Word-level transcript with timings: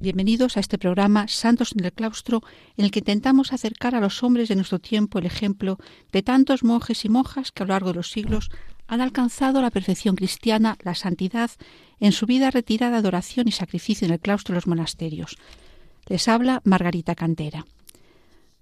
bienvenidos 0.00 0.56
a 0.56 0.60
este 0.60 0.78
programa 0.78 1.28
Santos 1.28 1.72
en 1.76 1.84
el 1.84 1.92
Claustro, 1.92 2.42
en 2.78 2.86
el 2.86 2.90
que 2.90 3.00
intentamos 3.00 3.52
acercar 3.52 3.94
a 3.94 4.00
los 4.00 4.22
hombres 4.22 4.48
de 4.48 4.56
nuestro 4.56 4.78
tiempo 4.78 5.18
el 5.18 5.26
ejemplo 5.26 5.78
de 6.10 6.22
tantos 6.22 6.64
monjes 6.64 7.04
y 7.04 7.10
monjas 7.10 7.52
que 7.52 7.62
a 7.62 7.66
lo 7.66 7.74
largo 7.74 7.90
de 7.90 7.96
los 7.96 8.10
siglos 8.10 8.50
han 8.88 9.02
alcanzado 9.02 9.60
la 9.60 9.70
perfección 9.70 10.16
cristiana, 10.16 10.78
la 10.82 10.94
santidad, 10.94 11.50
en 12.00 12.12
su 12.12 12.24
vida 12.24 12.50
retirada 12.50 13.02
de 13.02 13.08
oración 13.08 13.46
y 13.46 13.52
sacrificio 13.52 14.06
en 14.06 14.14
el 14.14 14.20
claustro 14.20 14.54
de 14.54 14.56
los 14.56 14.66
monasterios. 14.66 15.36
Les 16.06 16.26
habla 16.28 16.62
Margarita 16.64 17.14
Cantera. 17.14 17.66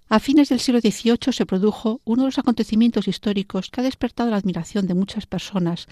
A 0.09 0.19
fines 0.19 0.49
del 0.49 0.59
siglo 0.59 0.81
XVIII 0.81 1.31
se 1.31 1.45
produjo 1.45 2.01
uno 2.03 2.23
de 2.23 2.27
los 2.27 2.37
acontecimientos 2.37 3.07
históricos 3.07 3.69
que 3.69 3.79
ha 3.79 3.83
despertado 3.83 4.29
la 4.29 4.37
admiración 4.37 4.87
de 4.87 4.93
muchas 4.93 5.25
personas, 5.25 5.87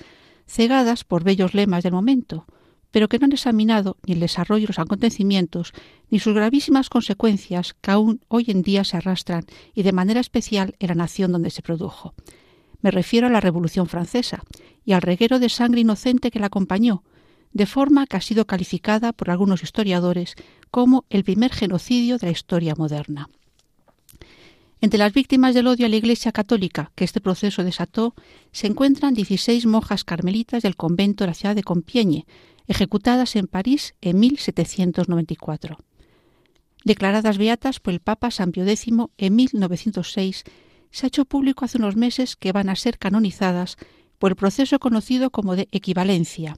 cegadas 0.45 1.05
por 1.05 1.23
bellos 1.23 1.53
lemas 1.53 1.83
del 1.83 1.93
momento, 1.93 2.45
pero 2.91 3.09
que 3.09 3.19
no 3.19 3.25
han 3.25 3.33
examinado 3.33 3.97
ni 4.05 4.13
el 4.13 4.19
desarrollo 4.19 4.63
de 4.63 4.67
los 4.67 4.79
acontecimientos 4.79 5.73
ni 6.09 6.19
sus 6.19 6.33
gravísimas 6.33 6.89
consecuencias 6.89 7.75
que 7.81 7.91
aún 7.91 8.21
hoy 8.27 8.45
en 8.47 8.61
día 8.61 8.83
se 8.83 8.97
arrastran 8.97 9.45
y 9.73 9.83
de 9.83 9.91
manera 9.91 10.19
especial 10.19 10.75
en 10.79 10.87
la 10.89 10.95
nación 10.95 11.31
donde 11.31 11.49
se 11.49 11.61
produjo. 11.61 12.13
Me 12.81 12.91
refiero 12.91 13.27
a 13.27 13.29
la 13.29 13.41
Revolución 13.41 13.87
Francesa 13.87 14.43
y 14.85 14.93
al 14.93 15.01
reguero 15.01 15.39
de 15.39 15.49
sangre 15.49 15.81
inocente 15.81 16.31
que 16.31 16.39
la 16.39 16.47
acompañó, 16.47 17.03
de 17.53 17.65
forma 17.65 18.05
que 18.07 18.17
ha 18.17 18.21
sido 18.21 18.45
calificada 18.45 19.13
por 19.13 19.29
algunos 19.29 19.63
historiadores 19.63 20.35
como 20.71 21.05
el 21.09 21.23
primer 21.23 21.51
genocidio 21.51 22.17
de 22.17 22.27
la 22.27 22.31
historia 22.31 22.75
moderna. 22.75 23.29
Entre 24.79 24.99
las 24.99 25.11
víctimas 25.11 25.55
del 25.55 25.67
odio 25.67 25.87
a 25.87 25.89
la 25.89 25.95
Iglesia 25.95 26.31
católica 26.31 26.91
que 26.93 27.03
este 27.03 27.19
proceso 27.19 27.63
desató 27.63 28.13
se 28.51 28.67
encuentran 28.67 29.15
16 29.15 29.65
monjas 29.65 30.03
carmelitas 30.03 30.61
del 30.61 30.75
convento 30.75 31.23
de 31.23 31.29
la 31.29 31.33
ciudad 31.33 31.55
de 31.55 31.63
Compiègne, 31.63 32.27
ejecutadas 32.67 33.35
en 33.35 33.47
París 33.47 33.95
en 34.01 34.19
1794. 34.19 35.77
Declaradas 36.83 37.37
beatas 37.37 37.79
por 37.79 37.93
el 37.93 37.99
Papa 37.99 38.31
San 38.31 38.51
Pío 38.51 38.65
X 38.65 38.87
en 39.17 39.35
1906, 39.35 40.43
se 40.91 41.05
ha 41.05 41.07
hecho 41.07 41.25
público 41.25 41.65
hace 41.65 41.77
unos 41.77 41.95
meses 41.95 42.35
que 42.35 42.51
van 42.51 42.69
a 42.69 42.75
ser 42.75 42.97
canonizadas 42.97 43.77
por 44.19 44.31
el 44.31 44.35
proceso 44.35 44.79
conocido 44.79 45.29
como 45.29 45.55
de 45.55 45.67
equivalencia, 45.71 46.57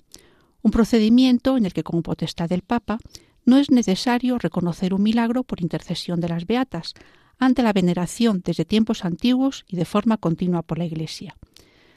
un 0.61 0.71
procedimiento 0.71 1.57
en 1.57 1.65
el 1.65 1.73
que, 1.73 1.83
como 1.83 2.03
potestad 2.03 2.49
del 2.49 2.61
Papa, 2.61 2.99
no 3.45 3.57
es 3.57 3.71
necesario 3.71 4.37
reconocer 4.37 4.93
un 4.93 5.03
milagro 5.03 5.43
por 5.43 5.61
intercesión 5.61 6.19
de 6.19 6.29
las 6.29 6.45
beatas, 6.45 6.93
ante 7.37 7.63
la 7.63 7.73
veneración 7.73 8.41
desde 8.43 8.65
tiempos 8.65 9.05
antiguos 9.05 9.63
y 9.67 9.77
de 9.77 9.85
forma 9.85 10.17
continua 10.17 10.61
por 10.61 10.77
la 10.77 10.85
Iglesia. 10.85 11.37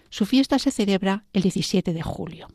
Su 0.09 0.25
fiesta 0.25 0.59
se 0.59 0.71
celebra 0.71 1.25
el 1.33 1.43
17 1.43 1.93
de 1.93 2.03
julio. 2.03 2.49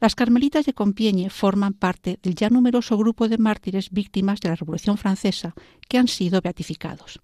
Las 0.00 0.14
carmelitas 0.14 0.64
de 0.64 0.72
Compiègne 0.72 1.28
forman 1.28 1.74
parte 1.74 2.18
del 2.22 2.34
ya 2.34 2.48
numeroso 2.48 2.96
grupo 2.96 3.28
de 3.28 3.36
mártires 3.36 3.90
víctimas 3.90 4.40
de 4.40 4.48
la 4.48 4.56
Revolución 4.56 4.96
Francesa 4.96 5.54
que 5.88 5.98
han 5.98 6.08
sido 6.08 6.40
beatificados. 6.40 7.20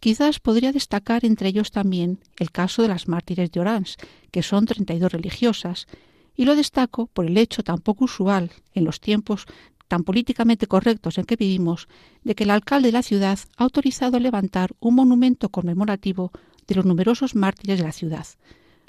Quizás 0.00 0.40
podría 0.40 0.72
destacar 0.72 1.24
entre 1.24 1.48
ellos 1.48 1.70
también 1.70 2.18
el 2.36 2.50
caso 2.50 2.82
de 2.82 2.88
las 2.88 3.06
mártires 3.06 3.52
de 3.52 3.60
Orange, 3.60 3.94
que 4.32 4.42
son 4.42 4.66
32 4.66 5.12
religiosas, 5.12 5.86
y 6.34 6.44
lo 6.46 6.56
destaco 6.56 7.06
por 7.06 7.26
el 7.26 7.38
hecho 7.38 7.62
tan 7.62 7.78
poco 7.78 8.06
usual 8.06 8.50
en 8.74 8.84
los 8.84 9.00
tiempos 9.00 9.46
tan 9.86 10.02
políticamente 10.02 10.66
correctos 10.66 11.16
en 11.16 11.26
que 11.26 11.36
vivimos, 11.36 11.88
de 12.24 12.34
que 12.34 12.44
el 12.44 12.50
alcalde 12.50 12.88
de 12.88 12.92
la 12.92 13.02
ciudad 13.02 13.38
ha 13.56 13.62
autorizado 13.62 14.18
levantar 14.18 14.74
un 14.80 14.96
monumento 14.96 15.48
conmemorativo 15.48 16.32
de 16.66 16.74
los 16.74 16.84
numerosos 16.84 17.36
mártires 17.36 17.78
de 17.78 17.84
la 17.84 17.92
ciudad, 17.92 18.26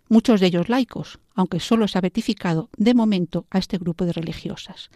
muchos 0.10 0.42
de 0.42 0.48
ellos 0.48 0.68
laicos, 0.68 1.20
aunque 1.36 1.60
solo 1.60 1.88
se 1.88 1.98
ha 1.98 2.02
beatificado 2.02 2.70
de 2.76 2.94
momento 2.94 3.46
a 3.50 3.60
este 3.60 3.78
grupo 3.78 4.06
de 4.06 4.14
religiosas. 4.14 4.90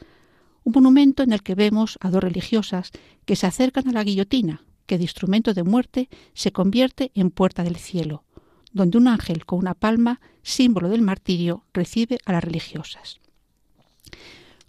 Un 0.63 0.73
monumento 0.73 1.23
en 1.23 1.31
el 1.31 1.43
que 1.43 1.55
vemos 1.55 1.97
a 2.01 2.09
dos 2.09 2.23
religiosas 2.23 2.91
que 3.25 3.35
se 3.35 3.47
acercan 3.47 3.87
a 3.87 3.93
la 3.93 4.03
guillotina, 4.03 4.63
que 4.85 4.97
de 4.97 5.03
instrumento 5.03 5.53
de 5.53 5.63
muerte 5.63 6.09
se 6.33 6.51
convierte 6.51 7.11
en 7.15 7.31
puerta 7.31 7.63
del 7.63 7.77
cielo, 7.77 8.23
donde 8.71 8.97
un 8.97 9.07
ángel 9.07 9.45
con 9.45 9.59
una 9.59 9.75
palma, 9.75 10.19
símbolo 10.41 10.89
del 10.89 11.01
martirio, 11.01 11.63
recibe 11.73 12.17
a 12.25 12.33
las 12.33 12.43
religiosas. 12.43 13.19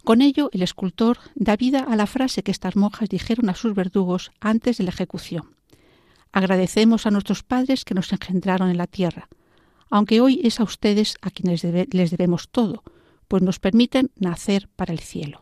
Con 0.03 0.21
ello, 0.21 0.49
el 0.53 0.61
escultor 0.61 1.17
da 1.33 1.57
vida 1.57 1.79
a 1.79 1.95
la 1.95 2.05
frase 2.05 2.43
que 2.43 2.51
estas 2.51 2.75
monjas 2.75 3.09
dijeron 3.09 3.49
a 3.49 3.55
sus 3.55 3.73
verdugos 3.73 4.31
antes 4.39 4.77
de 4.77 4.83
la 4.83 4.91
ejecución. 4.91 5.55
Agradecemos 6.31 7.07
a 7.07 7.11
nuestros 7.11 7.41
padres 7.41 7.83
que 7.83 7.95
nos 7.95 8.11
engendraron 8.11 8.69
en 8.69 8.77
la 8.77 8.85
tierra, 8.85 9.29
aunque 9.89 10.21
hoy 10.21 10.41
es 10.43 10.59
a 10.59 10.63
ustedes 10.63 11.17
a 11.21 11.31
quienes 11.31 11.63
les 11.63 12.11
debemos 12.11 12.49
todo, 12.49 12.83
pues 13.27 13.43
nos 13.43 13.59
permiten 13.59 14.11
nacer 14.15 14.69
para 14.75 14.93
el 14.93 14.99
cielo. 14.99 15.41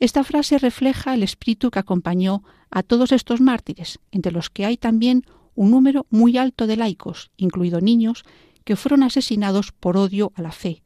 Esta 0.00 0.22
frase 0.22 0.58
refleja 0.58 1.14
el 1.14 1.22
espíritu 1.22 1.70
que 1.70 1.80
acompañó 1.80 2.44
a 2.70 2.82
todos 2.82 3.12
estos 3.12 3.40
mártires, 3.40 3.98
entre 4.12 4.32
los 4.32 4.48
que 4.50 4.64
hay 4.64 4.76
también 4.76 5.24
un 5.54 5.70
número 5.72 6.06
muy 6.10 6.36
alto 6.38 6.68
de 6.68 6.76
laicos, 6.76 7.30
incluidos 7.36 7.82
niños, 7.82 8.24
que 8.64 8.76
fueron 8.76 9.02
asesinados 9.02 9.72
por 9.72 9.96
odio 9.96 10.32
a 10.36 10.42
la 10.42 10.52
fe, 10.52 10.82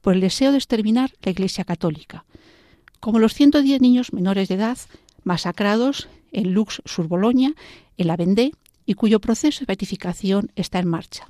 por 0.00 0.14
el 0.14 0.20
deseo 0.20 0.50
de 0.50 0.58
exterminar 0.58 1.12
la 1.22 1.30
Iglesia 1.30 1.64
católica, 1.64 2.24
como 2.98 3.20
los 3.20 3.34
110 3.34 3.80
niños 3.80 4.12
menores 4.12 4.48
de 4.48 4.56
edad 4.56 4.78
masacrados 5.22 6.08
en 6.32 6.52
Lux 6.52 6.82
sur 6.84 7.06
Bologna, 7.08 7.54
en 7.96 8.06
la 8.06 8.16
Vendée, 8.16 8.52
y 8.84 8.94
cuyo 8.94 9.20
proceso 9.20 9.60
de 9.60 9.66
beatificación 9.66 10.50
está 10.54 10.78
en 10.78 10.88
marcha. 10.88 11.26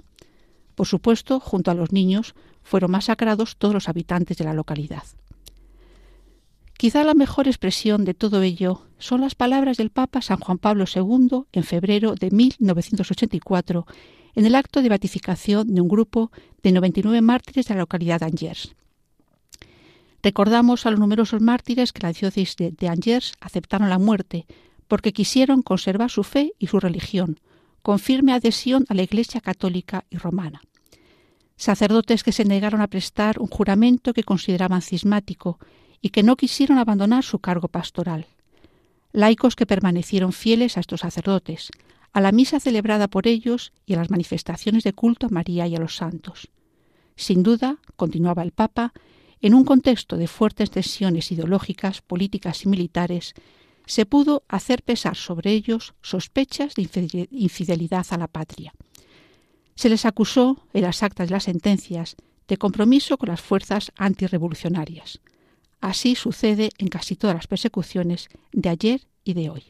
Por 0.76 0.87
supuesto, 0.87 1.41
junto 1.41 1.72
a 1.72 1.75
los 1.75 1.91
niños 1.91 2.37
fueron 2.62 2.92
masacrados 2.92 3.56
todos 3.56 3.75
los 3.75 3.88
habitantes 3.88 4.37
de 4.37 4.44
la 4.44 4.54
localidad. 4.54 5.03
Quizá 6.76 7.03
la 7.04 7.14
mejor 7.14 7.48
expresión 7.48 8.04
de 8.04 8.12
todo 8.12 8.42
ello 8.42 8.82
son 8.98 9.22
las 9.22 9.34
palabras 9.34 9.78
del 9.78 9.91
Papa 9.91 10.20
San 10.20 10.38
Juan 10.38 10.59
Pablo 10.59 10.84
II 10.94 11.44
en 11.53 11.65
febrero 11.65 12.15
de 12.15 12.31
1984 12.31 13.86
en 14.34 14.44
el 14.44 14.54
acto 14.54 14.82
de 14.82 14.91
beatificación 14.91 15.75
de 15.75 15.81
un 15.81 15.88
grupo 15.88 16.31
de 16.62 16.72
99 16.72 17.22
mártires 17.22 17.66
de 17.66 17.75
la 17.75 17.81
localidad 17.81 18.20
de 18.20 18.26
Angers. 18.26 18.75
Recordamos 20.22 20.84
a 20.84 20.91
los 20.91 21.00
numerosos 21.00 21.41
mártires 21.41 21.92
que 21.92 22.03
la 22.03 22.12
diócesis 22.12 22.56
de 22.56 22.88
Angers 22.88 23.32
aceptaron 23.41 23.88
la 23.88 23.98
muerte 23.98 24.44
porque 24.86 25.15
quisieron 25.15 25.62
conservar 25.62 26.10
su 26.10 26.25
fe 26.25 26.53
y 26.59 26.66
su 26.66 26.78
religión, 26.78 27.41
con 27.81 27.98
firme 27.98 28.32
adhesión 28.32 28.84
a 28.88 28.94
la 28.94 29.03
Iglesia 29.03 29.41
católica 29.41 30.04
y 30.10 30.18
romana. 30.18 30.60
Sacerdotes 31.56 32.22
que 32.22 32.32
se 32.32 32.44
negaron 32.44 32.80
a 32.80 32.86
prestar 32.86 33.38
un 33.38 33.47
juramento 33.47 34.12
que 34.12 34.24
consideraban 34.24 34.82
cismático 34.82 35.58
y 36.03 36.10
que 36.10 36.22
no 36.22 36.36
quisieron 36.36 36.78
abandonar 36.78 37.24
su 37.24 37.38
cargo 37.38 37.68
pastoral. 37.68 38.26
Laicos 39.12 39.56
que 39.56 39.66
permanecieron 39.66 40.32
fieles 40.32 40.76
a 40.76 40.80
estos 40.80 41.00
sacerdotes, 41.00 41.70
a 42.12 42.20
la 42.20 42.32
misa 42.32 42.60
celebrada 42.60 43.08
por 43.08 43.26
ellos 43.26 43.72
y 43.86 43.94
a 43.94 43.97
las 43.97 44.10
manifestaciones 44.10 44.84
de 44.84 44.92
culto 44.92 45.26
a 45.26 45.30
María 45.30 45.66
y 45.66 45.74
a 45.74 45.78
los 45.78 45.97
santos. 45.97 46.48
Sin 47.16 47.42
duda, 47.42 47.78
continuaba 47.97 48.42
el 48.42 48.52
Papa, 48.52 48.92
en 49.41 49.54
un 49.54 49.64
contexto 49.64 50.16
de 50.16 50.28
fuertes 50.28 50.70
tensiones 50.70 51.32
ideológicas, 51.32 52.02
políticas 52.02 52.64
y 52.64 52.68
militares, 52.68 53.34
se 53.86 54.04
pudo 54.04 54.42
hacer 54.48 54.82
pesar 54.82 55.16
sobre 55.16 55.52
ellos 55.52 55.94
sospechas 56.02 56.74
de 56.74 57.28
infidelidad 57.30 58.06
a 58.10 58.18
la 58.18 58.26
patria. 58.26 58.74
Se 59.76 59.88
les 59.88 60.04
acusó 60.04 60.66
en 60.72 60.82
las 60.82 61.02
actas 61.02 61.28
de 61.28 61.32
las 61.34 61.44
sentencias 61.44 62.16
de 62.48 62.56
compromiso 62.56 63.18
con 63.18 63.28
las 63.28 63.40
fuerzas 63.40 63.92
antirrevolucionarias. 63.96 65.20
Así 65.80 66.14
sucede 66.14 66.70
en 66.78 66.88
casi 66.88 67.16
todas 67.16 67.36
las 67.36 67.46
persecuciones 67.46 68.28
de 68.52 68.68
ayer 68.68 69.06
y 69.24 69.34
de 69.34 69.50
hoy. 69.50 69.64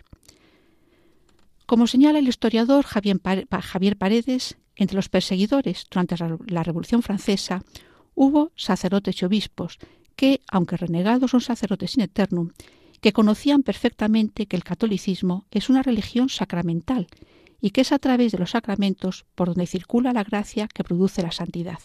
Como 1.67 1.89
señala 1.89 2.21
el 2.21 2.29
historiador 2.29 2.85
Javier 2.85 3.97
Paredes, 3.99 4.57
entre 4.77 4.97
los 4.97 5.09
perseguidores 5.09 5.87
durante 5.91 6.17
la 6.47 6.63
Revolución 6.63 7.03
Francesa 7.03 7.65
hubo 8.15 8.53
sacerdotes 8.55 9.21
y 9.21 9.25
obispos 9.25 9.79
que, 10.15 10.43
aunque 10.51 10.77
renegados 10.77 11.33
son 11.33 11.41
sacerdotes 11.41 11.97
in 11.97 12.03
eternum, 12.03 12.51
que 13.01 13.13
conocían 13.13 13.63
perfectamente 13.63 14.47
que 14.47 14.57
el 14.57 14.65
catolicismo 14.65 15.47
es 15.51 15.69
una 15.69 15.83
religión 15.83 16.29
sacramental 16.29 17.09
y 17.61 17.71
que 17.71 17.83
es 17.83 17.93
a 17.93 17.99
través 17.99 18.33
de 18.33 18.39
los 18.39 18.51
sacramentos 18.51 19.25
por 19.35 19.49
donde 19.49 19.67
circula 19.67 20.13
la 20.13 20.25
gracia 20.25 20.69
que 20.69 20.85
produce 20.85 21.23
la 21.23 21.33
santidad. 21.33 21.79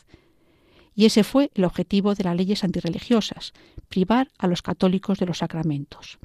Y 0.94 1.06
ese 1.06 1.24
fue 1.24 1.52
el 1.54 1.64
objetivo 1.64 2.16
de 2.16 2.26
las 2.26 2.36
leyes 2.36 2.64
antirreligiosas, 2.64 3.54
privar 3.88 4.30
a 4.38 4.48
los 4.48 4.62
católicos 4.62 5.20
de 5.20 5.26
los 5.26 5.38
sacramentos. 5.38 6.20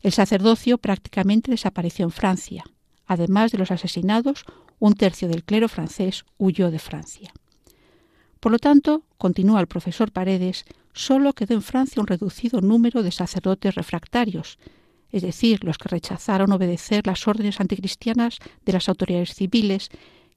El 0.00 0.12
sacerdocio 0.12 0.78
prácticamente 0.78 1.50
desapareció 1.50 2.04
en 2.04 2.10
Francia, 2.10 2.64
Además 3.06 3.52
de 3.52 3.58
los 3.58 3.70
asesinados, 3.70 4.44
un 4.78 4.94
tercio 4.94 5.28
del 5.28 5.44
clero 5.44 5.68
francés 5.68 6.24
huyó 6.38 6.70
de 6.70 6.78
Francia. 6.78 7.32
Por 8.40 8.52
lo 8.52 8.58
tanto, 8.58 9.04
continúa 9.18 9.60
el 9.60 9.66
profesor 9.66 10.12
Paredes, 10.12 10.64
solo 10.92 11.32
quedó 11.32 11.54
en 11.54 11.62
Francia 11.62 12.00
un 12.00 12.06
reducido 12.06 12.60
número 12.60 13.02
de 13.02 13.10
sacerdotes 13.10 13.74
refractarios, 13.74 14.58
es 15.14 15.22
decir, 15.22 15.62
los 15.62 15.78
que 15.78 15.88
rechazaron 15.88 16.50
obedecer 16.50 17.06
las 17.06 17.28
órdenes 17.28 17.60
anticristianas 17.60 18.40
de 18.64 18.72
las 18.72 18.88
autoridades 18.88 19.32
civiles, 19.32 19.90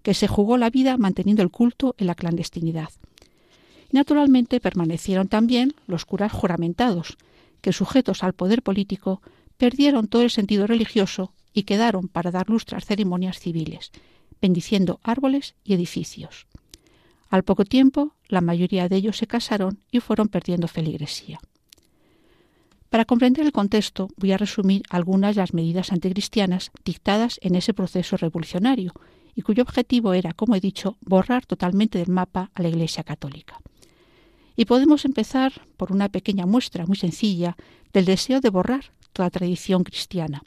que 0.04 0.14
se 0.14 0.28
jugó 0.28 0.56
la 0.60 0.70
vida 0.70 1.00
manteniendo 1.00 1.42
el 1.42 1.50
culto 1.50 1.96
en 1.98 2.06
la 2.06 2.14
clandestinidad. 2.14 2.90
Naturalmente 3.92 4.60
permanecieron 4.60 5.30
también 5.30 5.74
los 5.88 6.06
curas 6.06 6.32
juramentados, 6.32 7.18
que 7.62 7.74
sujetos 7.74 8.22
al 8.22 8.34
poder 8.34 8.62
político 8.62 9.20
perdieron 9.58 10.08
todo 10.08 10.22
el 10.22 10.30
sentido 10.30 10.68
religioso 10.68 11.34
y 11.54 11.64
quedaron 11.64 12.08
para 12.08 12.30
dar 12.30 12.48
lustras 12.48 12.86
ceremonias 12.86 13.40
civiles, 13.40 13.92
bendiciendo 14.40 15.00
árboles 15.02 15.56
y 15.64 15.74
edificios. 15.74 16.46
Al 17.32 17.42
poco 17.42 17.66
tiempo, 17.66 18.14
la 18.28 18.42
mayoría 18.42 18.88
de 18.90 18.98
ellos 18.98 19.18
se 19.18 19.26
casaron 19.26 19.80
y 19.90 20.02
fueron 20.02 20.28
perdiendo 20.28 20.68
feligresía. 20.68 21.40
Para 22.90 23.06
comprender 23.06 23.46
el 23.46 23.52
contexto, 23.52 24.08
voy 24.16 24.32
a 24.32 24.38
resumir 24.38 24.84
algunas 24.90 25.36
de 25.36 25.42
las 25.42 25.54
medidas 25.54 25.92
anticristianas 25.92 26.72
dictadas 26.86 27.38
en 27.42 27.56
ese 27.56 27.74
proceso 27.74 28.16
revolucionario 28.16 28.94
y 29.36 29.42
cuyo 29.42 29.64
objetivo 29.64 30.14
era, 30.14 30.34
como 30.34 30.56
he 30.56 30.60
dicho, 30.60 30.98
borrar 31.02 31.46
totalmente 31.46 32.00
del 32.00 32.10
mapa 32.10 32.50
a 32.56 32.62
la 32.62 32.70
Iglesia 32.70 33.04
católica. 33.04 33.60
Y 34.56 34.66
podemos 34.66 35.06
empezar 35.06 35.54
por 35.76 35.92
una 35.92 36.10
pequeña 36.10 36.46
muestra 36.46 36.86
muy 36.86 36.96
sencilla 36.96 37.56
del 37.94 38.06
deseo 38.06 38.40
de 38.40 38.50
borrar 38.50 38.94
toda 39.14 39.30
tradición 39.30 39.84
cristiana. 39.84 40.42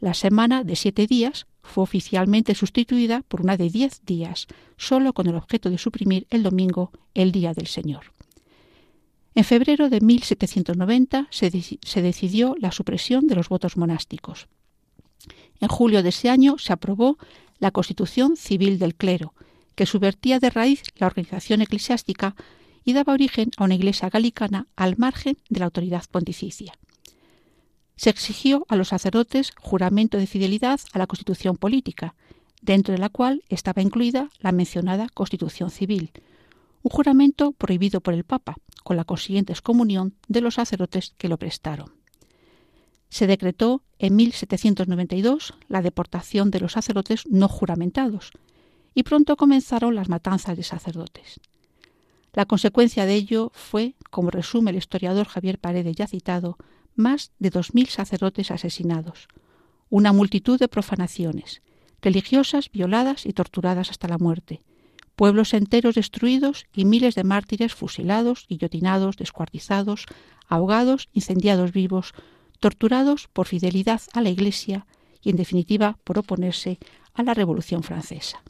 La 0.00 0.14
semana 0.14 0.62
de 0.62 0.76
siete 0.76 1.06
días 1.06 1.46
fue 1.62 1.82
oficialmente 1.82 2.54
sustituida 2.54 3.22
por 3.28 3.42
una 3.42 3.56
de 3.56 3.68
diez 3.68 4.02
días, 4.06 4.46
solo 4.76 5.12
con 5.12 5.26
el 5.26 5.34
objeto 5.34 5.68
de 5.68 5.78
suprimir 5.78 6.26
el 6.30 6.42
domingo, 6.42 6.92
el 7.12 7.32
Día 7.32 7.52
del 7.52 7.66
Señor. 7.66 8.15
En 9.36 9.44
febrero 9.44 9.88
de 9.88 10.00
1790 10.00 11.28
se, 11.30 11.50
se 11.50 12.02
decidió 12.02 12.56
la 12.58 12.72
supresión 12.72 13.28
de 13.28 13.36
los 13.36 13.48
votos 13.48 13.76
monásticos. 13.76 14.48
En 15.60 15.68
julio 15.68 16.02
de 16.02 16.08
ese 16.08 16.28
año 16.28 16.58
se 16.58 16.72
aprobó 16.72 17.18
la 17.60 17.70
Constitución 17.70 18.36
Civil 18.36 18.80
del 18.80 18.96
Clero, 18.96 19.34
que 19.76 19.86
subvertía 19.86 20.40
de 20.40 20.50
raíz 20.50 20.82
la 20.96 21.06
organización 21.06 21.62
eclesiástica 21.62 22.34
y 22.84 22.92
daba 22.92 23.12
origen 23.12 23.50
a 23.56 23.64
una 23.64 23.76
iglesia 23.76 24.10
galicana 24.10 24.66
al 24.74 24.96
margen 24.96 25.38
de 25.48 25.60
la 25.60 25.66
autoridad 25.66 26.04
pontificia 26.10 26.72
se 27.96 28.10
exigió 28.10 28.66
a 28.68 28.76
los 28.76 28.88
sacerdotes 28.88 29.52
juramento 29.58 30.18
de 30.18 30.26
fidelidad 30.26 30.80
a 30.92 30.98
la 30.98 31.06
Constitución 31.06 31.56
política, 31.56 32.14
dentro 32.62 32.92
de 32.92 32.98
la 32.98 33.08
cual 33.08 33.42
estaba 33.48 33.82
incluida 33.82 34.28
la 34.40 34.52
mencionada 34.52 35.08
Constitución 35.08 35.70
civil, 35.70 36.12
un 36.86 36.90
juramento 36.90 37.50
prohibido 37.50 38.00
por 38.00 38.14
el 38.14 38.22
Papa, 38.22 38.58
con 38.84 38.96
la 38.96 39.02
consiguiente 39.02 39.52
excomunión 39.52 40.14
de 40.28 40.40
los 40.40 40.54
sacerdotes 40.54 41.14
que 41.18 41.28
lo 41.28 41.36
prestaron. 41.36 41.90
Se 43.08 43.26
decretó 43.26 43.82
en 43.98 44.14
1792 44.14 45.54
la 45.66 45.82
deportación 45.82 46.52
de 46.52 46.60
los 46.60 46.74
sacerdotes 46.74 47.26
no 47.26 47.48
juramentados, 47.48 48.30
y 48.94 49.02
pronto 49.02 49.36
comenzaron 49.36 49.96
las 49.96 50.08
matanzas 50.08 50.56
de 50.56 50.62
sacerdotes. 50.62 51.40
La 52.32 52.46
consecuencia 52.46 53.04
de 53.04 53.16
ello 53.16 53.50
fue, 53.52 53.96
como 54.12 54.30
resume 54.30 54.70
el 54.70 54.76
historiador 54.76 55.26
Javier 55.26 55.58
Paredes 55.58 55.96
ya 55.96 56.06
citado, 56.06 56.56
más 56.94 57.32
de 57.40 57.50
dos 57.50 57.74
mil 57.74 57.88
sacerdotes 57.88 58.52
asesinados, 58.52 59.26
una 59.90 60.12
multitud 60.12 60.56
de 60.56 60.68
profanaciones, 60.68 61.62
religiosas 62.00 62.70
violadas 62.70 63.26
y 63.26 63.32
torturadas 63.32 63.90
hasta 63.90 64.06
la 64.06 64.18
muerte, 64.18 64.62
pueblos 65.16 65.54
enteros 65.54 65.94
destruidos 65.94 66.66
y 66.72 66.84
miles 66.84 67.14
de 67.14 67.24
mártires 67.24 67.74
fusilados, 67.74 68.46
guillotinados, 68.48 69.16
descuartizados, 69.16 70.06
ahogados, 70.46 71.08
incendiados 71.12 71.72
vivos, 71.72 72.12
torturados 72.60 73.28
por 73.32 73.46
fidelidad 73.46 74.00
a 74.12 74.20
la 74.20 74.30
Iglesia 74.30 74.86
y, 75.22 75.30
en 75.30 75.36
definitiva, 75.36 75.98
por 76.04 76.18
oponerse 76.18 76.78
a 77.14 77.22
la 77.22 77.34
Revolución 77.34 77.82
Francesa. 77.82 78.42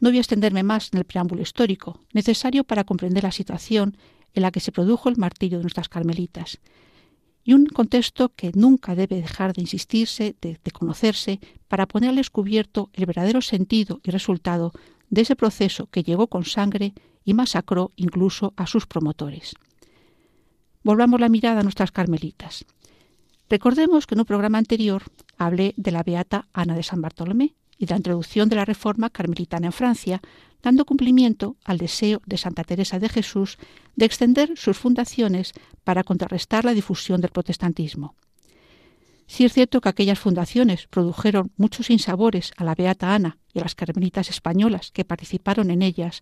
No 0.00 0.10
voy 0.10 0.18
a 0.18 0.20
extenderme 0.20 0.62
más 0.62 0.90
en 0.92 0.98
el 0.98 1.04
preámbulo 1.04 1.42
histórico, 1.42 2.00
necesario 2.12 2.64
para 2.64 2.84
comprender 2.84 3.22
la 3.22 3.32
situación 3.32 3.96
en 4.34 4.42
la 4.42 4.50
que 4.50 4.60
se 4.60 4.72
produjo 4.72 5.08
el 5.08 5.16
martirio 5.16 5.58
de 5.58 5.64
nuestras 5.64 5.88
carmelitas, 5.88 6.58
y 7.44 7.52
un 7.52 7.66
contexto 7.66 8.30
que 8.34 8.52
nunca 8.54 8.94
debe 8.94 9.16
dejar 9.16 9.52
de 9.52 9.62
insistirse, 9.62 10.34
de, 10.40 10.58
conocerse, 10.72 11.40
para 11.68 11.86
poner 11.86 12.10
al 12.10 12.16
descubierto 12.16 12.90
el 12.94 13.06
verdadero 13.06 13.42
sentido 13.42 14.00
y 14.02 14.10
resultado 14.10 14.72
de 15.14 15.22
ese 15.22 15.36
proceso 15.36 15.86
que 15.86 16.02
llegó 16.02 16.26
con 16.26 16.44
sangre 16.44 16.92
y 17.24 17.34
masacró 17.34 17.92
incluso 17.96 18.52
a 18.56 18.66
sus 18.66 18.86
promotores. 18.86 19.54
Volvamos 20.82 21.20
la 21.20 21.28
mirada 21.28 21.60
a 21.60 21.62
nuestras 21.62 21.92
carmelitas. 21.92 22.64
Recordemos 23.48 24.06
que 24.06 24.16
en 24.16 24.20
un 24.20 24.26
programa 24.26 24.58
anterior 24.58 25.04
hablé 25.38 25.72
de 25.76 25.92
la 25.92 26.02
beata 26.02 26.48
Ana 26.52 26.74
de 26.74 26.82
San 26.82 27.00
Bartolomé 27.00 27.54
y 27.78 27.86
de 27.86 27.92
la 27.92 27.98
introducción 27.98 28.48
de 28.48 28.56
la 28.56 28.64
reforma 28.64 29.08
carmelitana 29.08 29.66
en 29.66 29.72
Francia, 29.72 30.20
dando 30.62 30.84
cumplimiento 30.84 31.56
al 31.64 31.78
deseo 31.78 32.20
de 32.26 32.36
Santa 32.36 32.64
Teresa 32.64 32.98
de 32.98 33.08
Jesús 33.08 33.58
de 33.96 34.06
extender 34.06 34.56
sus 34.56 34.76
fundaciones 34.78 35.52
para 35.84 36.04
contrarrestar 36.04 36.64
la 36.64 36.74
difusión 36.74 37.20
del 37.20 37.30
protestantismo. 37.30 38.16
Si 39.26 39.44
es 39.44 39.52
cierto 39.52 39.80
que 39.80 39.88
aquellas 39.88 40.18
fundaciones 40.18 40.86
produjeron 40.88 41.50
muchos 41.56 41.90
insabores 41.90 42.52
a 42.56 42.64
la 42.64 42.74
Beata 42.74 43.14
Ana 43.14 43.38
y 43.52 43.58
a 43.58 43.62
las 43.62 43.74
carmelitas 43.74 44.28
españolas 44.28 44.90
que 44.92 45.04
participaron 45.04 45.70
en 45.70 45.82
ellas, 45.82 46.20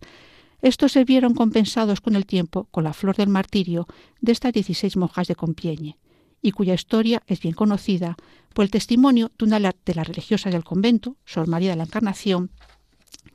estos 0.61 0.93
se 0.93 1.03
vieron 1.03 1.33
compensados 1.33 1.99
con 1.99 2.15
el 2.15 2.25
tiempo 2.25 2.69
con 2.71 2.85
la 2.85 2.93
flor 2.93 3.17
del 3.17 3.27
martirio 3.27 3.85
de 4.21 4.31
estas 4.31 4.53
dieciséis 4.53 4.95
monjas 4.95 5.27
de 5.27 5.35
Compiègne, 5.35 5.97
y 6.41 6.51
cuya 6.51 6.73
historia 6.73 7.21
es 7.27 7.41
bien 7.41 7.53
conocida 7.53 8.15
por 8.53 8.63
el 8.63 8.71
testimonio 8.71 9.31
de 9.37 9.45
una 9.45 9.59
de 9.59 9.95
las 9.95 10.07
religiosas 10.07 10.53
del 10.53 10.63
convento, 10.63 11.17
Sor 11.25 11.47
María 11.47 11.71
de 11.71 11.75
la 11.75 11.83
Encarnación, 11.83 12.51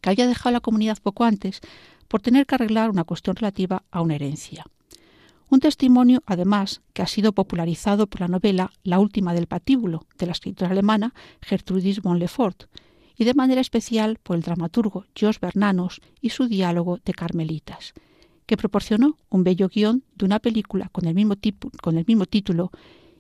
que 0.01 0.11
había 0.11 0.27
dejado 0.27 0.53
la 0.53 0.61
comunidad 0.61 0.99
poco 1.03 1.25
antes 1.25 1.61
por 2.09 2.23
tener 2.23 2.47
que 2.47 2.55
arreglar 2.55 2.89
una 2.89 3.05
cuestión 3.05 3.37
relativa 3.37 3.85
a 3.91 4.01
una 4.01 4.15
herencia. 4.15 4.65
Un 5.51 5.61
testimonio, 5.61 6.23
además, 6.27 6.83
que 6.93 7.03
ha 7.03 7.07
sido 7.07 7.33
popularizado 7.33 8.07
por 8.07 8.21
la 8.21 8.29
novela 8.29 8.71
La 8.83 8.99
última 8.99 9.33
del 9.33 9.47
patíbulo, 9.47 10.07
de 10.19 10.27
la 10.27 10.33
escritora 10.33 10.71
alemana 10.71 11.15
Gertrudis 11.41 12.03
von 12.03 12.19
Lefort, 12.19 12.65
y 13.17 13.25
de 13.25 13.35
manera 13.35 13.61
especial 13.61 14.19
por 14.23 14.37
el 14.37 14.43
dramaturgo 14.43 15.07
Jos 15.19 15.41
Bernanos 15.41 16.01
y 16.21 16.31
su 16.31 16.47
diálogo 16.47 16.99
de 17.05 17.15
Carmelitas, 17.15 17.95
que 18.47 18.57
proporcionó 18.57 19.17
un 19.31 19.43
bello 19.43 19.69
guion 19.69 20.05
de 20.15 20.27
una 20.27 20.39
película 20.39 20.89
con 20.91 21.07
el 21.07 21.15
mismo, 21.15 21.35
con 21.83 21.99
el 21.99 22.05
mismo 22.07 22.27
título 22.27 22.71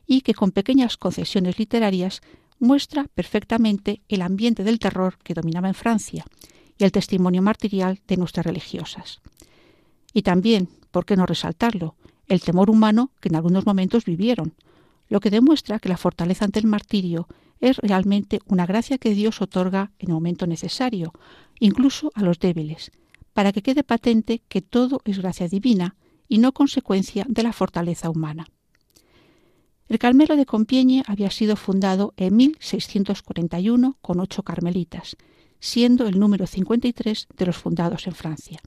y 0.06 0.20
que 0.20 0.34
con 0.34 0.52
pequeñas 0.52 0.96
concesiones 0.96 1.58
literarias 1.58 2.20
muestra 2.60 3.06
perfectamente 3.14 4.02
el 4.08 4.22
ambiente 4.22 4.64
del 4.64 4.78
terror 4.78 5.18
que 5.22 5.34
dominaba 5.34 5.68
en 5.68 5.74
Francia 5.74 6.24
y 6.76 6.84
el 6.84 6.92
testimonio 6.92 7.42
martirial 7.42 8.00
de 8.06 8.16
nuestras 8.16 8.46
religiosas. 8.46 9.20
Y 10.12 10.22
también, 10.22 10.68
¿por 10.90 11.04
qué 11.04 11.16
no 11.16 11.26
resaltarlo?, 11.26 11.96
el 12.28 12.40
temor 12.40 12.70
humano 12.70 13.10
que 13.20 13.28
en 13.28 13.36
algunos 13.36 13.66
momentos 13.66 14.04
vivieron, 14.04 14.54
lo 15.08 15.20
que 15.20 15.30
demuestra 15.30 15.78
que 15.78 15.88
la 15.88 15.96
fortaleza 15.96 16.44
ante 16.44 16.60
el 16.60 16.66
martirio 16.66 17.26
es 17.60 17.78
realmente 17.78 18.40
una 18.46 18.66
gracia 18.66 18.98
que 18.98 19.14
Dios 19.14 19.42
otorga 19.42 19.90
en 19.98 20.08
el 20.08 20.14
momento 20.14 20.46
necesario, 20.46 21.12
incluso 21.58 22.12
a 22.14 22.22
los 22.22 22.38
débiles, 22.38 22.92
para 23.32 23.52
que 23.52 23.62
quede 23.62 23.82
patente 23.82 24.42
que 24.48 24.62
todo 24.62 25.00
es 25.04 25.18
gracia 25.18 25.48
divina 25.48 25.96
y 26.28 26.38
no 26.38 26.52
consecuencia 26.52 27.24
de 27.28 27.42
la 27.42 27.52
fortaleza 27.52 28.10
humana. 28.10 28.46
El 29.88 29.98
Carmelo 29.98 30.36
de 30.36 30.44
Compiègne 30.44 31.02
había 31.06 31.30
sido 31.30 31.56
fundado 31.56 32.12
en 32.18 32.36
1641 32.36 33.96
con 34.02 34.20
ocho 34.20 34.42
carmelitas, 34.42 35.16
siendo 35.60 36.06
el 36.06 36.20
número 36.20 36.46
53 36.46 37.26
de 37.34 37.46
los 37.46 37.56
fundados 37.56 38.06
en 38.06 38.14
Francia. 38.14 38.60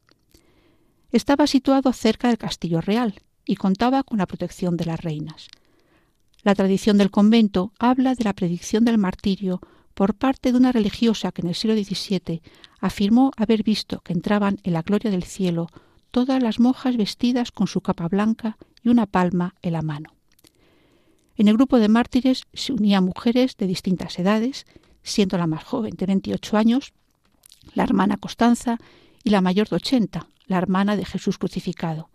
Estaba 1.12 1.46
situado 1.46 1.94
cerca 1.94 2.30
del 2.30 2.40
Castillo 2.40 2.82
Real 2.82 3.14
y 3.46 3.56
contaba 3.56 4.04
con 4.04 4.20
la 4.20 4.26
protección 4.26 4.78
de 4.78 4.86
las 4.86 5.02
reinas. 5.02 5.48
La 6.44 6.56
tradición 6.56 6.98
del 6.98 7.12
convento 7.12 7.72
habla 7.80 8.16
de 8.16 8.24
la 8.24 8.34
predicción 8.34 8.86
del 8.86 8.98
martirio 8.98 9.62
por 9.94 10.16
parte 10.16 10.52
de 10.52 10.58
una 10.58 10.72
religiosa 10.72 11.32
que 11.32 11.42
en 11.42 11.50
el 11.50 11.56
siglo 11.56 11.76
XVII 11.76 12.42
afirmó 12.80 13.32
haber 13.38 13.64
visto 13.64 14.00
que 14.02 14.14
entraban 14.14 14.58
en 14.64 14.74
la 14.74 14.82
gloria 14.82 15.12
del 15.12 15.24
cielo 15.24 15.68
todas 16.12 16.42
las 16.42 16.60
monjas 16.60 16.98
vestidas 16.98 17.52
con 17.52 17.68
su 17.68 17.82
capa 17.82 18.08
blanca 18.08 18.58
y 18.84 18.90
una 18.90 19.06
palma 19.06 19.56
en 19.62 19.74
la 19.74 19.82
mano. 19.82 20.14
En 21.38 21.48
el 21.48 21.56
grupo 21.56 21.80
de 21.80 21.88
mártires 21.88 22.44
se 22.54 22.74
unían 22.74 23.06
mujeres 23.06 23.56
de 23.58 23.68
distintas 23.68 24.20
edades 24.20 24.66
siendo 25.04 25.38
la 25.38 25.48
más 25.48 25.64
joven 25.64 25.96
de 25.96 26.06
28 26.06 26.58
años, 26.58 26.94
la 27.74 27.84
hermana 27.84 28.18
Constanza 28.18 28.78
y 29.24 29.30
la 29.30 29.42
mayor 29.42 29.70
de 29.70 29.78
80, 29.78 30.28
la 30.48 30.58
hermana 30.58 30.96
de 30.96 31.06
Jesús 31.06 31.38
crucificado, 31.38 32.10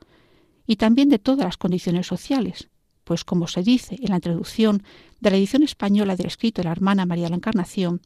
y 0.67 0.77
también 0.77 1.09
de 1.09 1.19
todas 1.19 1.45
las 1.45 1.57
condiciones 1.57 2.07
sociales, 2.07 2.69
pues 3.05 3.25
como 3.25 3.47
se 3.47 3.63
dice 3.63 3.97
en 4.01 4.11
la 4.11 4.17
introducción 4.17 4.83
de 5.21 5.31
la 5.31 5.37
edición 5.37 5.63
española 5.63 6.17
del 6.17 6.27
escrito 6.27 6.61
de 6.61 6.67
la 6.67 6.73
hermana 6.73 7.07
María 7.07 7.25
de 7.25 7.31
la 7.31 7.37
Encarnación, 7.37 8.01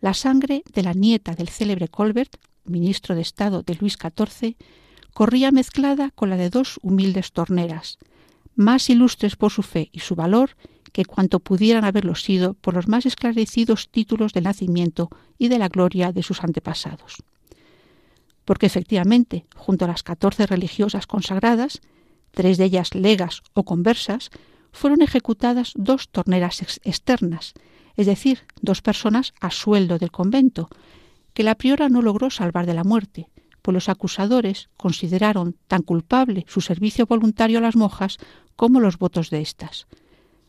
la 0.00 0.14
sangre 0.14 0.62
de 0.72 0.82
la 0.82 0.94
nieta 0.94 1.34
del 1.34 1.48
célebre 1.48 1.88
Colbert, 1.88 2.36
ministro 2.64 3.14
de 3.14 3.20
Estado 3.20 3.62
de 3.62 3.74
Luis 3.74 3.96
XIV, 4.00 4.56
corría 5.12 5.52
mezclada 5.52 6.10
con 6.10 6.30
la 6.30 6.36
de 6.36 6.50
dos 6.50 6.78
humildes 6.82 7.32
torneras, 7.32 7.98
más 8.54 8.88
ilustres 8.90 9.36
por 9.36 9.52
su 9.52 9.62
fe 9.62 9.90
y 9.92 10.00
su 10.00 10.14
valor 10.14 10.56
que 10.92 11.04
cuanto 11.04 11.40
pudieran 11.40 11.84
haberlo 11.84 12.14
sido 12.14 12.54
por 12.54 12.74
los 12.74 12.88
más 12.88 13.06
esclarecidos 13.06 13.90
títulos 13.90 14.32
del 14.32 14.44
nacimiento 14.44 15.10
y 15.38 15.48
de 15.48 15.58
la 15.58 15.68
gloria 15.68 16.12
de 16.12 16.22
sus 16.22 16.42
antepasados. 16.42 17.22
Porque 18.44 18.66
efectivamente, 18.66 19.46
junto 19.54 19.84
a 19.84 19.88
las 19.88 20.02
catorce 20.02 20.46
religiosas 20.46 21.06
consagradas, 21.06 21.80
tres 22.32 22.58
de 22.58 22.64
ellas 22.64 22.94
legas 22.94 23.42
o 23.54 23.64
conversas, 23.64 24.30
fueron 24.72 25.02
ejecutadas 25.02 25.72
dos 25.76 26.08
torneras 26.08 26.62
externas, 26.82 27.54
es 27.96 28.06
decir, 28.06 28.40
dos 28.60 28.82
personas 28.82 29.34
a 29.40 29.50
sueldo 29.50 29.98
del 29.98 30.10
convento, 30.10 30.68
que 31.34 31.42
la 31.42 31.56
priora 31.56 31.88
no 31.88 32.02
logró 32.02 32.30
salvar 32.30 32.66
de 32.66 32.74
la 32.74 32.84
muerte, 32.84 33.28
pues 33.60 33.74
los 33.74 33.88
acusadores 33.88 34.70
consideraron 34.76 35.56
tan 35.68 35.82
culpable 35.82 36.44
su 36.48 36.60
servicio 36.60 37.06
voluntario 37.06 37.58
a 37.58 37.62
las 37.62 37.76
monjas 37.76 38.18
como 38.56 38.80
los 38.80 38.98
votos 38.98 39.30
de 39.30 39.40
éstas. 39.40 39.86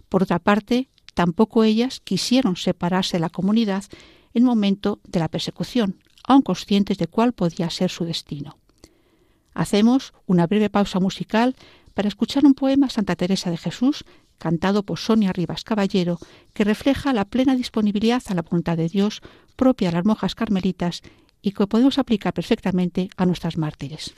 Por 0.10 0.24
otra 0.24 0.40
parte, 0.40 0.90
tampoco 1.14 1.64
ellas 1.64 2.00
quisieron 2.00 2.56
separarse 2.56 3.18
de 3.18 3.22
la 3.22 3.30
comunidad 3.30 3.84
en 4.34 4.44
momento 4.44 5.00
de 5.08 5.20
la 5.20 5.28
persecución, 5.28 6.03
aun 6.24 6.42
conscientes 6.42 6.98
de 6.98 7.08
cuál 7.08 7.34
podía 7.34 7.70
ser 7.70 7.90
su 7.90 8.06
destino. 8.06 8.58
Hacemos 9.54 10.14
una 10.26 10.48
breve 10.48 10.70
pausa 10.70 11.00
musical 11.00 11.56
para 11.94 12.08
escuchar 12.08 12.46
un 12.46 12.54
poema 12.54 12.90
Santa 12.90 13.16
Teresa 13.16 13.52
de 13.52 13.58
Jesús 13.58 14.06
cantado 14.38 14.84
por 14.84 14.98
Sonia 15.00 15.32
Rivas 15.32 15.64
Caballero, 15.64 16.18
que 16.54 16.64
refleja 16.64 17.14
la 17.14 17.26
plena 17.26 17.56
disponibilidad 17.56 18.22
a 18.28 18.34
la 18.34 18.42
voluntad 18.42 18.78
de 18.78 18.90
Dios 18.90 19.22
propia 19.56 19.90
de 19.90 19.98
las 19.98 20.06
monjas 20.06 20.36
carmelitas 20.36 21.02
y 21.42 21.52
que 21.52 21.68
podemos 21.68 21.98
aplicar 21.98 22.34
perfectamente 22.34 23.10
a 23.16 23.26
nuestras 23.26 23.58
mártires. 23.58 24.16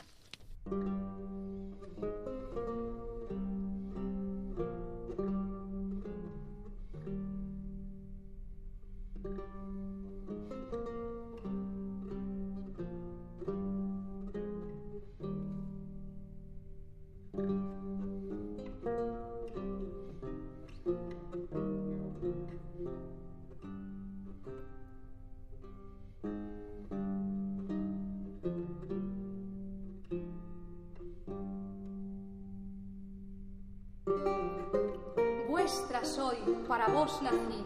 Vos 37.06 37.22
nací. 37.22 37.64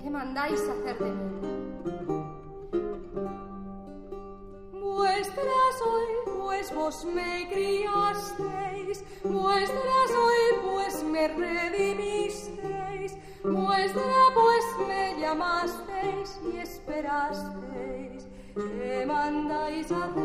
¿Qué 0.00 0.08
mandáis 0.08 0.60
hacer 0.60 0.96
de 0.98 1.10
mí? 1.10 1.40
Vuestra 4.72 5.56
soy, 5.80 6.12
pues 6.36 6.72
vos 6.74 7.04
me 7.06 7.48
criasteis. 7.52 9.04
Vuestra 9.24 9.96
soy, 10.14 10.44
pues 10.62 11.02
me 11.02 11.26
redimisteis. 11.26 13.16
Vuestra, 13.42 14.20
pues 14.34 14.64
me 14.86 15.20
llamasteis 15.20 16.40
y 16.52 16.58
esperasteis. 16.58 18.28
¿Qué 18.54 19.04
mandáis 19.06 19.90
hacer 19.90 20.23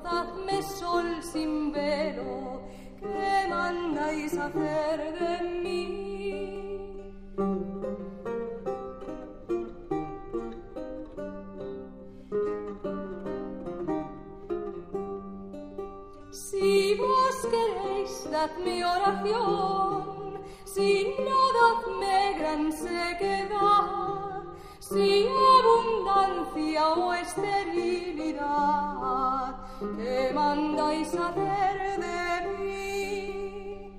dadme 0.00 0.62
sol 0.62 1.22
sin 1.22 1.72
velo, 1.72 2.62
¿qué 3.00 3.46
mandáis 3.48 4.36
hacer 4.36 4.98
de 5.20 5.34
mí? 5.62 6.04
Si 16.30 16.94
vos 16.96 17.36
queréis, 17.52 18.30
dadme 18.30 18.84
oración, 18.84 20.40
si 20.64 21.14
no, 21.26 21.40
dadme 21.58 22.38
gran 22.38 22.72
sequedad 22.72 24.23
si 24.94 25.26
abundancia 25.58 26.88
o 26.90 27.12
esterilidad, 27.14 28.44
¿qué 29.96 30.30
mandáis 30.32 31.12
hacer 31.14 31.76
de 32.04 32.22
mí? 32.58 33.90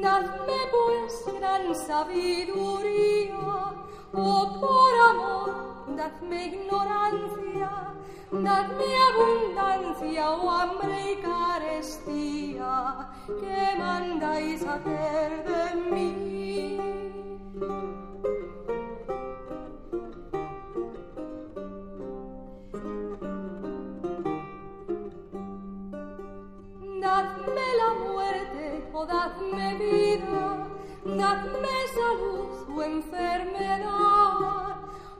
Dadme 0.00 0.60
pues 0.70 1.14
gran 1.40 1.64
sabiduría, 1.74 3.34
o 4.12 4.60
por 4.60 4.94
amor, 5.10 5.50
dadme 5.96 6.46
ignorancia, 6.46 7.70
dadme 8.30 8.90
abundancia 9.10 10.30
o 10.30 10.50
hambre 10.50 11.12
y 11.12 11.16
carestía, 11.16 13.08
¿qué 13.26 13.76
mandáis 13.78 14.64
hacer 14.64 15.44
de 15.44 15.64
mí? 15.90 16.78
Dadme 27.00 27.68
la 27.80 27.90
muerte 28.04 28.90
o 28.92 29.06
dadme 29.06 29.74
vida, 29.74 30.66
dadme 31.04 31.76
salud 31.94 32.76
o 32.76 32.82
enfermedad, 32.82 34.69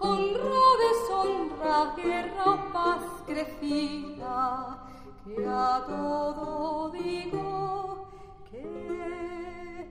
honra 0.00 0.69
deshonra, 0.83 1.95
guerra 1.97 2.73
paz 2.73 3.04
crecida, 3.26 4.78
que 5.25 5.47
a 5.47 5.85
todo 5.87 6.90
digo 6.90 8.09
que 8.50 9.87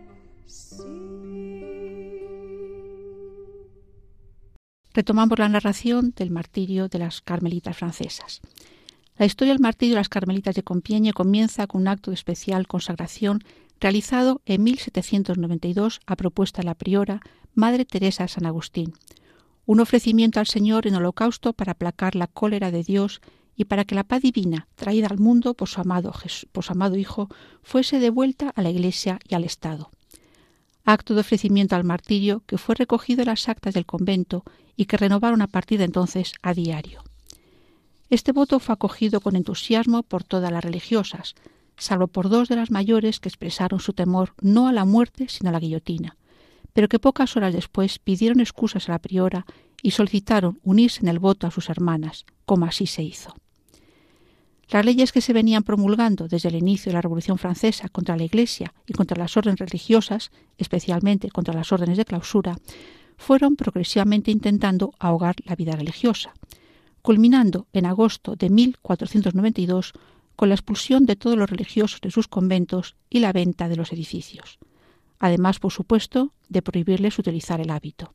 sí. 0.47 1.19
Retomamos 4.93 5.37
la 5.39 5.49
narración 5.49 6.13
del 6.15 6.31
martirio 6.31 6.89
de 6.89 6.99
las 6.99 7.21
carmelitas 7.21 7.77
francesas. 7.77 8.41
La 9.17 9.25
historia 9.25 9.53
del 9.53 9.61
martirio 9.61 9.95
de 9.95 9.99
las 9.99 10.09
carmelitas 10.09 10.55
de 10.55 10.63
Compiègne 10.63 11.13
comienza 11.13 11.67
con 11.67 11.81
un 11.81 11.87
acto 11.87 12.09
de 12.09 12.15
especial 12.15 12.67
consagración 12.67 13.43
realizado 13.79 14.41
en 14.45 14.63
1792 14.63 16.01
a 16.05 16.15
propuesta 16.15 16.61
de 16.61 16.65
la 16.65 16.73
priora 16.73 17.21
Madre 17.53 17.85
Teresa 17.85 18.23
de 18.23 18.29
San 18.29 18.45
Agustín, 18.45 18.93
un 19.69 19.79
ofrecimiento 19.81 20.39
al 20.39 20.47
Señor 20.47 20.87
en 20.87 20.95
holocausto 20.95 21.53
para 21.53 21.73
aplacar 21.73 22.15
la 22.15 22.25
cólera 22.25 22.71
de 22.71 22.83
Dios 22.83 23.21
y 23.55 23.65
para 23.65 23.85
que 23.85 23.93
la 23.93 24.03
paz 24.03 24.23
divina, 24.23 24.67
traída 24.73 25.05
al 25.11 25.19
mundo 25.19 25.53
por 25.53 25.69
su 25.69 25.79
amado, 25.79 26.11
Hijo, 26.97 27.29
fuese 27.61 27.99
devuelta 27.99 28.49
a 28.49 28.63
la 28.63 28.71
Iglesia 28.71 29.19
y 29.29 29.35
al 29.35 29.43
Estado. 29.43 29.91
acto 30.85 31.13
de 31.13 31.21
ofrecimiento 31.21 31.75
al 31.75 31.83
martirio 31.83 32.41
que 32.47 32.57
fue 32.57 32.73
recogido 32.73 33.21
en 33.21 33.27
las 33.27 33.47
actas 33.47 33.75
del 33.75 33.85
convento 33.85 34.43
y 34.75 34.85
que 34.85 34.97
renovaron 34.97 35.43
a 35.43 35.47
partir 35.47 35.77
de 35.77 35.85
entonces 35.85 36.33
a 36.41 36.55
diario. 36.55 37.03
Este 38.09 38.31
voto 38.31 38.59
fue 38.59 38.73
acogido 38.73 39.21
con 39.21 39.35
entusiasmo 39.35 40.01
por 40.01 40.23
todas 40.23 40.51
las 40.51 40.63
religiosas, 40.63 41.35
salvo 41.77 42.07
por 42.07 42.29
dos 42.29 42.49
de 42.49 42.55
las 42.55 42.71
mayores 42.71 43.19
que 43.19 43.29
expresaron 43.29 43.79
su 43.79 43.93
temor 43.93 44.33
no 44.41 44.67
a 44.67 44.73
la 44.73 44.85
muerte 44.85 45.27
sino 45.29 45.49
a 45.49 45.53
la 45.53 45.59
guillotina, 45.59 46.17
pero 46.73 46.87
que 46.87 46.99
pocas 46.99 47.35
horas 47.35 47.53
después 47.53 47.99
pidieron 47.99 48.39
excusas 48.39 48.89
a 48.89 48.93
la 48.93 48.99
priora 48.99 49.45
y 49.81 49.91
solicitaron 49.91 50.59
unirse 50.63 51.01
en 51.01 51.07
el 51.07 51.19
voto 51.19 51.47
a 51.47 51.51
sus 51.51 51.69
hermanas, 51.69 52.25
como 52.45 52.65
así 52.65 52.85
se 52.85 53.03
hizo. 53.03 53.33
Las 54.69 54.85
leyes 54.85 55.11
que 55.11 55.21
se 55.21 55.33
venían 55.33 55.63
promulgando 55.63 56.27
desde 56.27 56.49
el 56.49 56.55
inicio 56.55 56.91
de 56.91 56.93
la 56.93 57.01
Revolución 57.01 57.39
Francesa 57.39 57.89
contra 57.89 58.15
la 58.15 58.23
Iglesia 58.23 58.73
y 58.85 58.93
contra 58.93 59.17
las 59.17 59.35
órdenes 59.35 59.59
religiosas, 59.59 60.29
especialmente 60.59 61.29
contra 61.31 61.55
las 61.55 61.71
órdenes 61.71 61.97
de 61.97 62.05
clausura, 62.05 62.55
fueron 63.17 63.55
progresivamente 63.55 64.29
intentando 64.29 64.93
ahogar 64.99 65.35
la 65.45 65.55
vida 65.55 65.75
religiosa, 65.75 66.33
culminando 67.01 67.67
en 67.73 67.87
agosto 67.87 68.35
de 68.35 68.49
1492 68.49 69.93
con 70.35 70.49
la 70.49 70.55
expulsión 70.55 71.05
de 71.05 71.15
todos 71.15 71.35
los 71.37 71.49
religiosos 71.49 71.99
de 72.01 72.11
sus 72.11 72.27
conventos 72.27 72.95
y 73.09 73.19
la 73.19 73.33
venta 73.33 73.69
de 73.69 73.75
los 73.75 73.91
edificios, 73.91 74.59
además, 75.19 75.59
por 75.59 75.71
supuesto, 75.71 76.33
de 76.47 76.61
prohibirles 76.61 77.19
utilizar 77.19 77.61
el 77.61 77.69
hábito. 77.69 78.13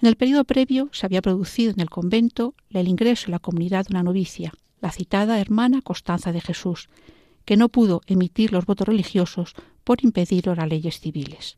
En 0.00 0.08
el 0.08 0.16
periodo 0.16 0.44
previo 0.44 0.90
se 0.92 1.06
había 1.06 1.22
producido 1.22 1.72
en 1.72 1.80
el 1.80 1.88
convento 1.90 2.54
el 2.70 2.88
ingreso 2.88 3.26
en 3.26 3.32
la 3.32 3.38
comunidad 3.38 3.86
de 3.86 3.94
una 3.94 4.02
novicia, 4.02 4.52
la 4.80 4.92
citada 4.92 5.40
hermana 5.40 5.80
Constanza 5.80 6.32
de 6.32 6.42
Jesús, 6.42 6.88
que 7.46 7.56
no 7.56 7.70
pudo 7.70 8.02
emitir 8.06 8.52
los 8.52 8.66
votos 8.66 8.88
religiosos 8.88 9.54
por 9.84 10.04
impedirlo 10.04 10.54
las 10.54 10.68
leyes 10.68 11.00
civiles. 11.00 11.56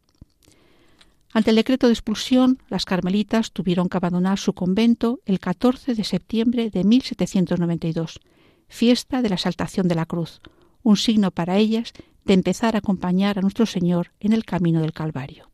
Ante 1.33 1.51
el 1.51 1.57
decreto 1.57 1.89
de 1.89 1.93
expulsión, 1.93 2.59
las 2.69 2.85
carmelitas 2.85 3.53
tuvieron 3.53 3.89
que 3.89 3.97
abandonar 3.97 4.39
su 4.39 4.53
convento 4.53 5.21
el 5.27 5.41
14 5.41 5.95
de 5.95 6.05
septiembre 6.05 6.71
de 6.71 6.85
1792, 6.85 8.21
fiesta 8.69 9.21
de 9.21 9.29
la 9.31 9.35
Exaltación 9.35 9.89
de 9.89 9.95
la 9.95 10.07
Cruz, 10.07 10.41
un 10.83 10.97
signo 10.97 11.31
para 11.31 11.59
ellas 11.59 11.93
de 12.25 12.35
empezar 12.35 12.75
a 12.75 12.79
acompañar 12.79 13.39
a 13.39 13.43
nuestro 13.43 13.67
Señor 13.67 14.13
en 14.21 14.33
el 14.33 14.45
camino 14.45 14.81
del 14.81 14.93
Calvario. 14.93 15.49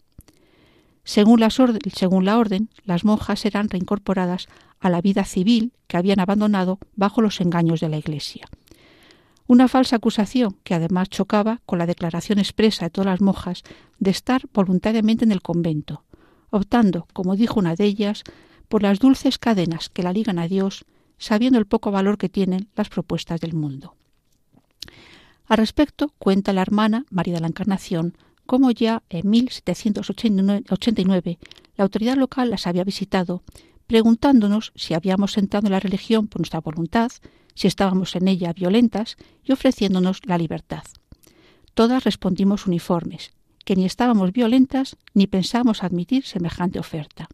Según, 1.04 1.40
la 1.40 2.38
orden, 2.38 2.70
las 2.84 3.04
monjas 3.04 3.44
eran 3.44 3.68
reincorporadas 3.68 4.48
a 4.80 4.88
la 4.88 5.02
vida 5.02 5.24
civil 5.24 5.72
que 5.86 5.98
habían 5.98 6.18
abandonado 6.18 6.78
bajo 6.96 7.20
los 7.20 7.40
engaños 7.40 7.80
de 7.80 7.90
la 7.90 7.98
Iglesia. 7.98 8.48
Una 9.46 9.68
falsa 9.68 9.96
acusación 9.96 10.56
que 10.64 10.74
además 10.74 11.10
chocaba 11.10 11.60
con 11.66 11.78
la 11.78 11.86
declaración 11.86 12.38
expresa 12.38 12.86
de 12.86 12.90
todas 12.90 13.06
las 13.06 13.20
monjas 13.20 13.62
de 13.98 14.10
estar 14.10 14.42
voluntariamente 14.54 15.26
en 15.26 15.32
el 15.32 15.42
convento, 15.42 16.04
optando, 16.48 17.06
como 17.12 17.36
dijo 17.36 17.60
una 17.60 17.76
de 17.76 17.84
ellas, 17.84 18.24
por 18.68 18.82
las 18.82 18.98
dulces 18.98 19.38
cadenas 19.38 19.90
que 19.90 20.02
la 20.02 20.14
ligan 20.14 20.38
a 20.38 20.48
Dios, 20.48 20.86
sabiendo 21.18 21.58
el 21.58 21.66
poco 21.66 21.90
valor 21.90 22.16
que 22.16 22.30
tienen 22.30 22.68
las 22.74 22.88
propuestas 22.88 23.40
del 23.40 23.52
mundo. 23.52 23.94
Al 25.46 25.58
respecto, 25.58 26.12
cuenta 26.18 26.52
la 26.52 26.62
hermana 26.62 27.04
María 27.10 27.34
de 27.34 27.40
la 27.40 27.48
Encarnación 27.48 28.16
cómo 28.46 28.70
ya 28.70 29.02
en 29.08 29.30
1789 29.30 31.38
la 31.76 31.84
autoridad 31.84 32.16
local 32.16 32.50
las 32.50 32.66
había 32.66 32.84
visitado 32.84 33.42
preguntándonos 33.86 34.72
si 34.74 34.94
habíamos 34.94 35.36
entrado 35.36 35.66
en 35.66 35.72
la 35.72 35.80
religión 35.80 36.26
por 36.26 36.40
nuestra 36.40 36.60
voluntad, 36.60 37.12
si 37.54 37.66
estábamos 37.66 38.16
en 38.16 38.28
ella 38.28 38.52
violentas 38.52 39.16
y 39.44 39.52
ofreciéndonos 39.52 40.20
la 40.24 40.38
libertad. 40.38 40.84
Todas 41.74 42.04
respondimos 42.04 42.66
uniformes, 42.66 43.32
que 43.64 43.76
ni 43.76 43.84
estábamos 43.84 44.32
violentas 44.32 44.96
ni 45.12 45.26
pensábamos 45.26 45.82
admitir 45.82 46.24
semejante 46.24 46.78
oferta. 46.78 47.28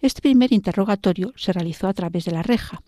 Este 0.00 0.20
primer 0.20 0.52
interrogatorio 0.52 1.32
se 1.36 1.52
realizó 1.52 1.88
a 1.88 1.94
través 1.94 2.24
de 2.24 2.32
la 2.32 2.42
reja, 2.42 2.82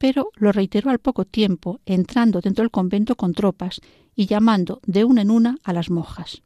pero 0.00 0.30
lo 0.36 0.50
reiteró 0.50 0.88
al 0.88 0.98
poco 0.98 1.26
tiempo, 1.26 1.78
entrando 1.84 2.40
dentro 2.40 2.62
del 2.62 2.70
convento 2.70 3.16
con 3.16 3.34
tropas 3.34 3.82
y 4.16 4.24
llamando 4.24 4.80
de 4.86 5.04
una 5.04 5.20
en 5.20 5.30
una 5.30 5.58
a 5.62 5.74
las 5.74 5.90
monjas. 5.90 6.40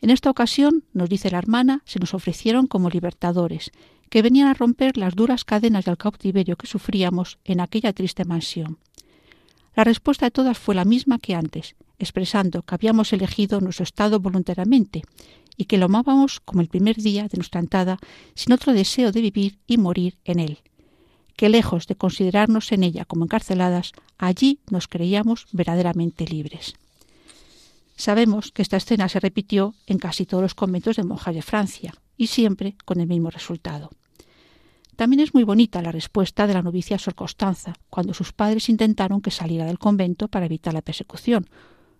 En 0.00 0.08
esta 0.08 0.30
ocasión, 0.30 0.82
nos 0.94 1.10
dice 1.10 1.30
la 1.30 1.36
hermana, 1.36 1.82
se 1.84 1.98
nos 1.98 2.14
ofrecieron 2.14 2.66
como 2.66 2.88
libertadores, 2.88 3.72
que 4.08 4.22
venían 4.22 4.48
a 4.48 4.54
romper 4.54 4.96
las 4.96 5.14
duras 5.14 5.44
cadenas 5.44 5.84
del 5.84 5.98
cautiverio 5.98 6.56
que 6.56 6.66
sufríamos 6.66 7.38
en 7.44 7.60
aquella 7.60 7.92
triste 7.92 8.24
mansión. 8.24 8.78
La 9.74 9.84
respuesta 9.84 10.24
de 10.24 10.30
todas 10.30 10.56
fue 10.56 10.74
la 10.74 10.86
misma 10.86 11.18
que 11.18 11.34
antes, 11.34 11.76
expresando 11.98 12.62
que 12.62 12.74
habíamos 12.74 13.12
elegido 13.12 13.60
nuestro 13.60 13.84
estado 13.84 14.18
voluntariamente 14.18 15.02
y 15.58 15.66
que 15.66 15.76
lo 15.76 15.86
amábamos 15.86 16.40
como 16.40 16.62
el 16.62 16.68
primer 16.68 16.96
día 16.96 17.28
de 17.28 17.36
nuestra 17.36 17.60
entrada, 17.60 17.98
sin 18.34 18.54
otro 18.54 18.72
deseo 18.72 19.12
de 19.12 19.20
vivir 19.20 19.58
y 19.66 19.76
morir 19.76 20.16
en 20.24 20.38
él. 20.38 20.58
Que 21.36 21.48
lejos 21.48 21.86
de 21.86 21.96
considerarnos 21.96 22.72
en 22.72 22.82
ella 22.82 23.04
como 23.04 23.24
encarceladas, 23.24 23.92
allí 24.18 24.60
nos 24.70 24.88
creíamos 24.88 25.46
verdaderamente 25.52 26.26
libres. 26.26 26.74
Sabemos 27.96 28.52
que 28.52 28.62
esta 28.62 28.76
escena 28.76 29.08
se 29.08 29.20
repitió 29.20 29.74
en 29.86 29.98
casi 29.98 30.26
todos 30.26 30.42
los 30.42 30.54
conventos 30.54 30.96
de 30.96 31.04
monjas 31.04 31.34
de 31.34 31.42
Francia, 31.42 31.94
y 32.16 32.28
siempre 32.28 32.76
con 32.84 33.00
el 33.00 33.06
mismo 33.06 33.30
resultado. 33.30 33.90
También 34.96 35.20
es 35.20 35.34
muy 35.34 35.44
bonita 35.44 35.82
la 35.82 35.92
respuesta 35.92 36.46
de 36.46 36.54
la 36.54 36.62
novicia 36.62 36.98
Sor 36.98 37.14
Constanza, 37.14 37.74
cuando 37.90 38.14
sus 38.14 38.32
padres 38.32 38.68
intentaron 38.70 39.20
que 39.20 39.30
saliera 39.30 39.66
del 39.66 39.78
convento 39.78 40.28
para 40.28 40.46
evitar 40.46 40.72
la 40.72 40.80
persecución, 40.80 41.46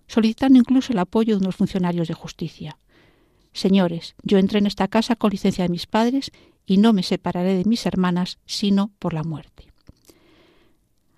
solicitando 0.07 0.59
incluso 0.59 0.93
el 0.93 0.99
apoyo 0.99 1.37
de 1.37 1.43
unos 1.43 1.57
funcionarios 1.57 2.09
de 2.09 2.15
justicia. 2.15 2.79
Señores, 3.57 4.17
yo 4.23 4.37
entré 4.37 4.59
en 4.59 4.67
esta 4.67 4.87
casa 4.87 5.17
con 5.17 5.31
licencia 5.31 5.65
de 5.65 5.71
mis 5.71 5.87
padres 5.87 6.31
y 6.67 6.77
no 6.77 6.93
me 6.93 7.03
separaré 7.03 7.55
de 7.55 7.65
mis 7.65 7.87
hermanas 7.87 8.39
sino 8.45 8.91
por 8.99 9.15
la 9.15 9.23
muerte. 9.23 9.73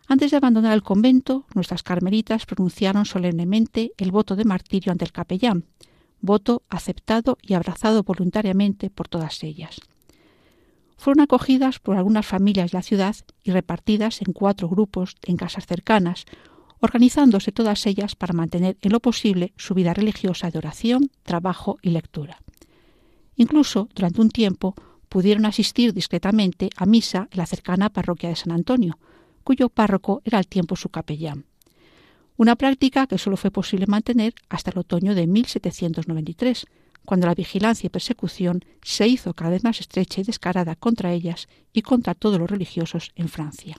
Antes 0.06 0.30
de 0.30 0.36
abandonar 0.36 0.72
el 0.72 0.84
convento, 0.84 1.46
nuestras 1.56 1.82
carmelitas 1.82 2.46
pronunciaron 2.46 3.06
solemnemente 3.06 3.92
el 3.96 4.12
voto 4.12 4.36
de 4.36 4.44
martirio 4.44 4.92
ante 4.92 5.04
el 5.04 5.10
capellán, 5.10 5.64
voto 6.20 6.62
aceptado 6.68 7.38
y 7.42 7.54
abrazado 7.54 8.04
voluntariamente 8.04 8.88
por 8.88 9.08
todas 9.08 9.42
ellas. 9.42 9.80
Fueron 10.96 11.22
acogidas 11.22 11.80
por 11.80 11.96
algunas 11.96 12.24
familias 12.24 12.70
de 12.70 12.78
la 12.78 12.82
ciudad 12.82 13.16
y 13.42 13.50
repartidas 13.50 14.22
en 14.22 14.32
cuatro 14.32 14.68
grupos 14.68 15.16
en 15.24 15.36
casas 15.36 15.66
cercanas, 15.66 16.24
organizándose 16.80 17.52
todas 17.52 17.86
ellas 17.86 18.14
para 18.14 18.34
mantener 18.34 18.76
en 18.82 18.92
lo 18.92 19.00
posible 19.00 19.52
su 19.56 19.74
vida 19.74 19.94
religiosa 19.94 20.50
de 20.50 20.58
oración, 20.58 21.10
trabajo 21.22 21.78
y 21.82 21.90
lectura. 21.90 22.40
Incluso, 23.36 23.88
durante 23.94 24.20
un 24.20 24.30
tiempo, 24.30 24.74
pudieron 25.08 25.46
asistir 25.46 25.92
discretamente 25.92 26.70
a 26.76 26.86
misa 26.86 27.28
en 27.30 27.38
la 27.38 27.46
cercana 27.46 27.88
parroquia 27.90 28.28
de 28.28 28.36
San 28.36 28.52
Antonio, 28.52 28.98
cuyo 29.44 29.68
párroco 29.68 30.20
era 30.24 30.38
al 30.38 30.46
tiempo 30.46 30.76
su 30.76 30.88
capellán. 30.90 31.46
Una 32.36 32.54
práctica 32.54 33.06
que 33.06 33.18
solo 33.18 33.36
fue 33.36 33.50
posible 33.50 33.86
mantener 33.86 34.34
hasta 34.48 34.70
el 34.70 34.78
otoño 34.78 35.14
de 35.14 35.26
1793, 35.26 36.66
cuando 37.04 37.26
la 37.26 37.34
vigilancia 37.34 37.86
y 37.86 37.90
persecución 37.90 38.64
se 38.82 39.08
hizo 39.08 39.34
cada 39.34 39.50
vez 39.50 39.64
más 39.64 39.80
estrecha 39.80 40.20
y 40.20 40.24
descarada 40.24 40.76
contra 40.76 41.12
ellas 41.12 41.48
y 41.72 41.82
contra 41.82 42.14
todos 42.14 42.38
los 42.38 42.50
religiosos 42.50 43.10
en 43.16 43.28
Francia. 43.28 43.78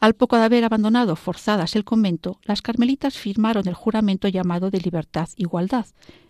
Al 0.00 0.14
poco 0.14 0.36
de 0.36 0.44
haber 0.44 0.64
abandonado 0.64 1.14
forzadas 1.14 1.76
el 1.76 1.84
convento, 1.84 2.40
las 2.44 2.62
carmelitas 2.62 3.18
firmaron 3.18 3.68
el 3.68 3.74
juramento 3.74 4.28
llamado 4.28 4.70
de 4.70 4.80
libertad-igualdad, 4.80 5.86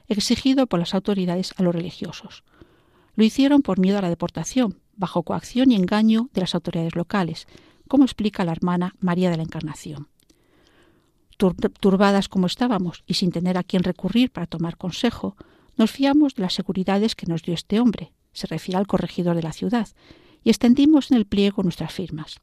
exigido 0.08 0.66
por 0.66 0.80
las 0.80 0.92
autoridades 0.92 1.54
a 1.56 1.62
los 1.62 1.72
religiosos. 1.72 2.42
Lo 3.14 3.22
hicieron 3.22 3.62
por 3.62 3.78
miedo 3.78 3.98
a 3.98 4.02
la 4.02 4.08
deportación, 4.08 4.80
bajo 4.96 5.22
coacción 5.22 5.70
y 5.70 5.76
engaño 5.76 6.30
de 6.34 6.40
las 6.40 6.56
autoridades 6.56 6.96
locales, 6.96 7.46
como 7.86 8.02
explica 8.02 8.44
la 8.44 8.50
hermana 8.50 8.96
María 8.98 9.30
de 9.30 9.36
la 9.36 9.44
Encarnación. 9.44 10.08
Turbadas 11.38 12.28
como 12.28 12.48
estábamos 12.48 13.04
y 13.06 13.14
sin 13.14 13.30
tener 13.30 13.56
a 13.56 13.62
quién 13.62 13.84
recurrir 13.84 14.32
para 14.32 14.46
tomar 14.46 14.76
consejo, 14.76 15.36
nos 15.76 15.92
fiamos 15.92 16.34
de 16.34 16.42
las 16.42 16.54
seguridades 16.54 17.14
que 17.14 17.26
nos 17.26 17.42
dio 17.42 17.54
este 17.54 17.78
hombre, 17.78 18.12
se 18.32 18.48
refiere 18.48 18.78
al 18.78 18.88
corregidor 18.88 19.36
de 19.36 19.44
la 19.44 19.52
ciudad, 19.52 19.88
y 20.42 20.50
extendimos 20.50 21.12
en 21.12 21.18
el 21.18 21.26
pliego 21.26 21.62
nuestras 21.62 21.92
firmas. 21.92 22.40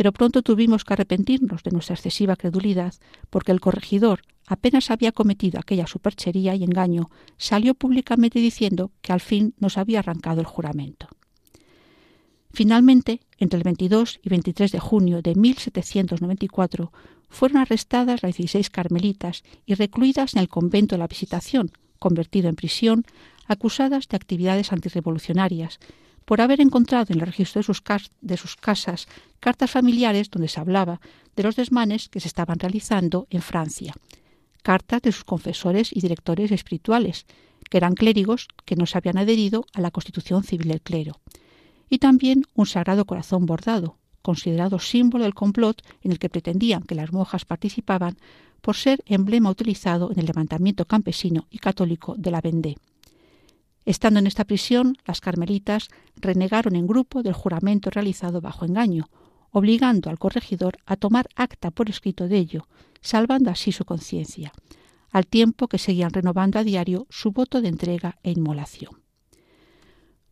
Pero 0.00 0.12
pronto 0.12 0.40
tuvimos 0.40 0.82
que 0.82 0.94
arrepentirnos 0.94 1.62
de 1.62 1.72
nuestra 1.72 1.94
excesiva 1.94 2.34
credulidad, 2.34 2.94
porque 3.28 3.52
el 3.52 3.60
corregidor, 3.60 4.22
apenas 4.46 4.90
había 4.90 5.12
cometido 5.12 5.60
aquella 5.60 5.86
superchería 5.86 6.54
y 6.54 6.64
engaño, 6.64 7.10
salió 7.36 7.74
públicamente 7.74 8.38
diciendo 8.38 8.92
que 9.02 9.12
al 9.12 9.20
fin 9.20 9.52
nos 9.58 9.76
había 9.76 9.98
arrancado 9.98 10.40
el 10.40 10.46
juramento. 10.46 11.06
Finalmente, 12.50 13.20
entre 13.36 13.58
el 13.58 13.62
22 13.62 14.20
y 14.22 14.30
23 14.30 14.72
de 14.72 14.78
junio 14.78 15.20
de 15.20 15.34
1794, 15.34 16.92
fueron 17.28 17.58
arrestadas 17.58 18.22
las 18.22 18.38
16 18.38 18.70
carmelitas 18.70 19.42
y 19.66 19.74
recluidas 19.74 20.32
en 20.32 20.40
el 20.40 20.48
convento 20.48 20.94
de 20.94 21.00
la 21.00 21.08
Visitación, 21.08 21.72
convertido 21.98 22.48
en 22.48 22.56
prisión, 22.56 23.04
acusadas 23.46 24.08
de 24.08 24.16
actividades 24.16 24.72
antirrevolucionarias, 24.72 25.78
por 26.30 26.40
haber 26.40 26.60
encontrado 26.60 27.06
en 27.08 27.18
el 27.18 27.26
registro 27.26 27.58
de 27.58 28.36
sus, 28.36 28.56
casas 28.56 29.08
cartas 29.40 29.68
familiares 29.68 30.30
donde 30.30 30.46
se 30.46 30.60
hablaba 30.60 31.00
de 31.34 31.42
los 31.42 31.56
desmanes 31.56 32.08
que 32.08 32.20
se 32.20 32.28
estaban 32.28 32.60
realizando 32.60 33.26
en 33.30 33.42
Francia, 33.42 33.94
cartas 34.62 35.02
de 35.02 35.10
sus 35.10 35.24
confesores 35.24 35.90
y 35.92 36.00
directores 36.00 36.52
espirituales, 36.52 37.26
que 37.68 37.78
eran 37.78 37.94
clérigos 37.94 38.46
que 38.64 38.76
no 38.76 38.86
se 38.86 38.96
habían 38.96 39.18
adherido 39.18 39.66
a 39.74 39.80
la 39.80 39.90
constitución 39.90 40.44
civil 40.44 40.68
del 40.68 40.82
clero, 40.82 41.18
y 41.88 41.98
también 41.98 42.44
un 42.54 42.66
sagrado 42.66 43.06
corazón 43.06 43.44
bordado, 43.44 43.96
considerado 44.22 44.78
símbolo 44.78 45.24
del 45.24 45.34
complot 45.34 45.82
en 46.00 46.12
el 46.12 46.20
que 46.20 46.30
pretendían 46.30 46.84
que 46.84 46.94
las 46.94 47.12
monjas 47.12 47.44
participaban 47.44 48.18
por 48.60 48.76
ser 48.76 49.02
emblema 49.06 49.50
utilizado 49.50 50.12
en 50.12 50.20
el 50.20 50.26
levantamiento 50.26 50.84
campesino 50.84 51.48
y 51.50 51.58
católico 51.58 52.14
de 52.16 52.30
la 52.30 52.40
Vendée. 52.40 52.76
Estando 53.90 54.20
en 54.20 54.28
esta 54.28 54.44
prisión, 54.44 54.96
las 55.04 55.20
carmelitas 55.20 55.88
renegaron 56.14 56.76
en 56.76 56.86
grupo 56.86 57.24
del 57.24 57.32
juramento 57.32 57.90
realizado 57.90 58.40
bajo 58.40 58.64
engaño, 58.64 59.10
obligando 59.50 60.10
al 60.10 60.18
corregidor 60.20 60.78
a 60.86 60.94
tomar 60.94 61.28
acta 61.34 61.72
por 61.72 61.90
escrito 61.90 62.28
de 62.28 62.36
ello, 62.38 62.68
salvando 63.00 63.50
así 63.50 63.72
su 63.72 63.84
conciencia, 63.84 64.52
al 65.10 65.26
tiempo 65.26 65.66
que 65.66 65.78
seguían 65.78 66.12
renovando 66.12 66.60
a 66.60 66.62
diario 66.62 67.08
su 67.10 67.32
voto 67.32 67.60
de 67.60 67.66
entrega 67.66 68.20
e 68.22 68.30
inmolación. 68.30 69.02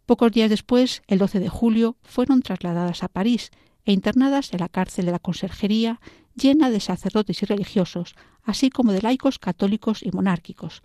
Pocos 0.06 0.30
días 0.30 0.50
después, 0.50 1.02
el 1.08 1.18
12 1.18 1.40
de 1.40 1.48
julio, 1.48 1.96
fueron 2.04 2.42
trasladadas 2.42 3.02
a 3.02 3.08
París 3.08 3.50
e 3.84 3.90
internadas 3.92 4.52
en 4.52 4.60
la 4.60 4.68
cárcel 4.68 5.06
de 5.06 5.12
la 5.12 5.18
Conserjería, 5.18 6.00
llena 6.36 6.70
de 6.70 6.78
sacerdotes 6.78 7.42
y 7.42 7.46
religiosos, 7.46 8.14
así 8.44 8.70
como 8.70 8.92
de 8.92 9.02
laicos 9.02 9.40
católicos 9.40 10.04
y 10.04 10.12
monárquicos, 10.12 10.84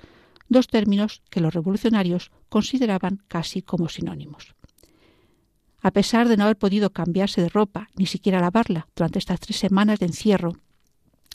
dos 0.53 0.67
términos 0.67 1.21
que 1.29 1.41
los 1.41 1.53
revolucionarios 1.53 2.31
consideraban 2.47 3.21
casi 3.27 3.61
como 3.61 3.89
sinónimos. 3.89 4.55
A 5.81 5.91
pesar 5.91 6.29
de 6.29 6.37
no 6.37 6.45
haber 6.45 6.57
podido 6.57 6.91
cambiarse 6.91 7.41
de 7.41 7.49
ropa, 7.49 7.89
ni 7.97 8.05
siquiera 8.05 8.39
lavarla, 8.39 8.87
durante 8.95 9.19
estas 9.19 9.41
tres 9.41 9.57
semanas 9.57 9.99
de 9.99 10.05
encierro, 10.05 10.53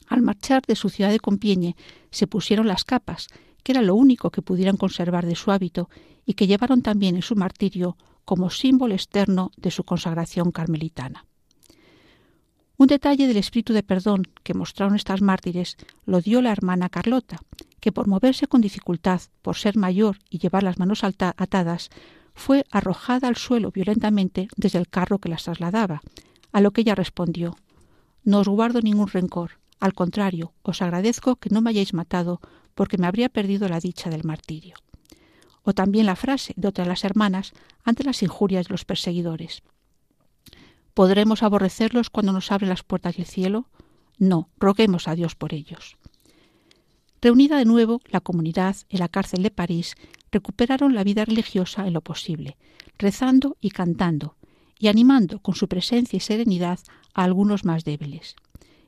al 0.09 0.23
marchar 0.23 0.63
de 0.67 0.75
su 0.75 0.89
ciudad 0.89 1.11
de 1.11 1.21
Compiègne 1.21 1.77
se 2.11 2.27
pusieron 2.27 2.67
las 2.67 2.85
capas, 2.85 3.29
que 3.63 3.73
era 3.73 3.83
lo 3.83 3.95
único 3.95 4.31
que 4.31 4.41
pudieran 4.41 4.79
conservar 4.79 5.27
de 5.27 5.35
su 5.35 5.51
hábito 5.51 5.91
y 6.25 6.33
que 6.33 6.47
llevaron 6.47 6.81
también 6.81 7.17
en 7.17 7.23
su 7.23 7.37
martirio 7.37 7.99
como 8.25 8.49
símbolo 8.49 8.95
externo 8.95 9.51
de 9.59 9.71
su 9.71 9.85
consagración 9.85 10.51
carmelitana. 10.51 11.28
Un 12.79 12.87
detalle 12.87 13.27
del 13.27 13.37
espíritu 13.39 13.73
de 13.73 13.83
perdón 13.83 14.23
que 14.45 14.55
mostraron 14.55 14.95
estas 14.95 15.21
mártires 15.21 15.77
lo 16.07 16.21
dio 16.21 16.41
la 16.41 16.53
hermana 16.53 16.89
Carlota, 16.89 17.39
que 17.81 17.91
por 17.91 18.07
moverse 18.07 18.47
con 18.47 18.61
dificultad, 18.61 19.21
por 19.43 19.57
ser 19.57 19.77
mayor 19.77 20.19
y 20.31 20.39
llevar 20.39 20.63
las 20.63 20.79
manos 20.79 21.03
atadas, 21.03 21.91
fue 22.35 22.65
arrojada 22.71 23.27
al 23.27 23.35
suelo 23.35 23.73
violentamente 23.73 24.47
desde 24.57 24.79
el 24.79 24.87
carro 24.87 25.19
que 25.19 25.29
las 25.29 25.43
trasladaba, 25.43 26.03
a 26.53 26.61
lo 26.61 26.71
que 26.71 26.83
ella 26.83 26.95
respondió 26.95 27.57
No 28.23 28.39
os 28.39 28.49
guardo 28.49 28.81
ningún 28.81 29.09
rencor, 29.09 29.59
al 29.81 29.95
contrario, 29.95 30.53
os 30.63 30.81
agradezco 30.81 31.35
que 31.35 31.51
no 31.51 31.61
me 31.61 31.71
hayáis 31.71 31.95
matado, 31.95 32.41
porque 32.77 32.97
me 32.97 33.09
habría 33.09 33.29
perdido 33.29 33.69
la 33.69 33.81
dicha 33.81 34.09
del 34.09 34.23
martirio. 34.23 34.77
O 35.65 35.73
también 35.73 36.07
la 36.07 36.15
frase 36.15 36.55
de 36.57 36.69
otra 36.69 36.85
de 36.85 36.91
las 36.91 37.03
hermanas 37.03 37.55
ante 37.83 38.05
las 38.05 38.23
injurias 38.23 38.69
de 38.69 38.75
los 38.75 38.85
perseguidores. 38.85 39.65
¿Podremos 40.99 41.45
aborrecerlos 41.45 42.11
cuando 42.11 42.33
nos 42.33 42.51
abren 42.51 42.71
las 42.71 42.83
puertas 42.83 43.17
del 43.17 43.25
cielo? 43.25 43.69
No, 44.19 44.49
roguemos 44.59 45.07
a 45.07 45.15
Dios 45.15 45.37
por 45.37 45.55
ellos. 45.55 45.97
Reunida 47.23 47.57
de 47.57 47.65
nuevo, 47.67 48.01
la 48.07 48.19
comunidad 48.19 48.75
en 48.89 48.99
la 48.99 49.09
cárcel 49.09 49.45
de 49.45 49.53
París 49.53 49.95
recuperaron 50.33 50.97
la 50.97 51.05
vida 51.05 51.25
religiosa 51.25 51.87
en 51.87 51.93
lo 51.93 52.01
posible, 52.01 52.57
rezando 52.99 53.57
y 53.61 53.71
cantando, 53.71 54.35
y 54.77 54.89
animando 54.89 55.39
con 55.39 55.55
su 55.55 55.69
presencia 55.69 56.17
y 56.17 56.21
serenidad 56.21 56.81
a 57.15 57.23
algunos 57.23 57.65
más 57.65 57.85
débiles. 57.85 58.35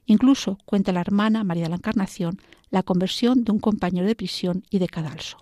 Incluso 0.05 0.59
cuenta 0.65 0.91
la 0.91 1.03
hermana 1.03 1.45
María 1.45 1.63
de 1.63 1.71
la 1.71 1.77
Encarnación 1.77 2.41
la 2.71 2.83
conversión 2.83 3.45
de 3.45 3.53
un 3.53 3.61
compañero 3.61 4.09
de 4.09 4.17
prisión 4.17 4.65
y 4.69 4.81
de 4.81 4.89
cadalso. 4.89 5.39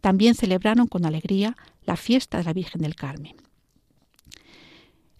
También 0.00 0.36
celebraron 0.36 0.86
con 0.86 1.04
alegría 1.04 1.54
la 1.84 1.96
fiesta 1.96 2.38
de 2.38 2.44
la 2.44 2.54
Virgen 2.54 2.80
del 2.80 2.94
Carmen. 2.94 3.36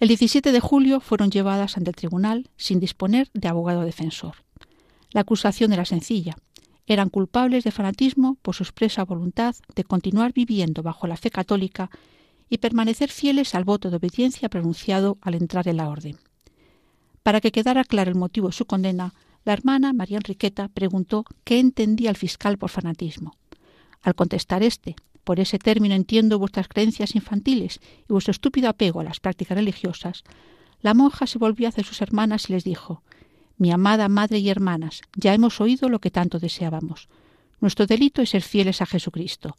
El 0.02 0.08
17 0.08 0.50
de 0.50 0.58
julio 0.58 0.98
fueron 0.98 1.30
llevadas 1.30 1.76
ante 1.76 1.90
el 1.90 1.94
tribunal 1.94 2.50
sin 2.56 2.80
disponer 2.80 3.30
de 3.34 3.46
abogado 3.46 3.82
defensor. 3.82 4.34
La 5.12 5.20
acusación 5.20 5.72
era 5.72 5.84
sencilla. 5.84 6.36
Eran 6.88 7.08
culpables 7.08 7.62
de 7.62 7.70
fanatismo 7.70 8.36
por 8.42 8.56
su 8.56 8.64
expresa 8.64 9.04
voluntad 9.04 9.54
de 9.76 9.84
continuar 9.84 10.32
viviendo 10.32 10.82
bajo 10.82 11.06
la 11.06 11.16
fe 11.16 11.30
católica 11.30 11.88
y 12.50 12.58
permanecer 12.58 13.10
fieles 13.12 13.54
al 13.54 13.62
voto 13.62 13.90
de 13.90 13.98
obediencia 13.98 14.48
pronunciado 14.48 15.18
al 15.20 15.36
entrar 15.36 15.68
en 15.68 15.76
la 15.76 15.88
orden. 15.88 16.18
Para 17.22 17.40
que 17.40 17.52
quedara 17.52 17.84
claro 17.84 18.10
el 18.10 18.18
motivo 18.18 18.48
de 18.48 18.54
su 18.54 18.64
condena, 18.64 19.14
la 19.44 19.52
hermana 19.52 19.92
María 19.92 20.16
Enriqueta 20.16 20.66
preguntó 20.66 21.24
qué 21.44 21.60
entendía 21.60 22.10
el 22.10 22.16
fiscal 22.16 22.58
por 22.58 22.70
fanatismo. 22.70 23.36
Al 24.02 24.16
contestar 24.16 24.64
éste, 24.64 24.96
por 25.24 25.40
ese 25.40 25.58
término 25.58 25.94
entiendo 25.94 26.38
vuestras 26.38 26.68
creencias 26.68 27.14
infantiles 27.14 27.80
y 28.08 28.12
vuestro 28.12 28.32
estúpido 28.32 28.68
apego 28.68 29.00
a 29.00 29.04
las 29.04 29.20
prácticas 29.20 29.56
religiosas, 29.56 30.24
la 30.80 30.94
monja 30.94 31.26
se 31.26 31.38
volvió 31.38 31.68
hacia 31.68 31.84
sus 31.84 32.02
hermanas 32.02 32.48
y 32.48 32.54
les 32.54 32.64
dijo 32.64 33.02
Mi 33.56 33.70
amada 33.70 34.08
madre 34.08 34.38
y 34.38 34.48
hermanas, 34.48 35.02
ya 35.14 35.32
hemos 35.34 35.60
oído 35.60 35.88
lo 35.88 36.00
que 36.00 36.10
tanto 36.10 36.38
deseábamos. 36.38 37.08
Nuestro 37.60 37.86
delito 37.86 38.22
es 38.22 38.30
ser 38.30 38.42
fieles 38.42 38.82
a 38.82 38.86
Jesucristo. 38.86 39.56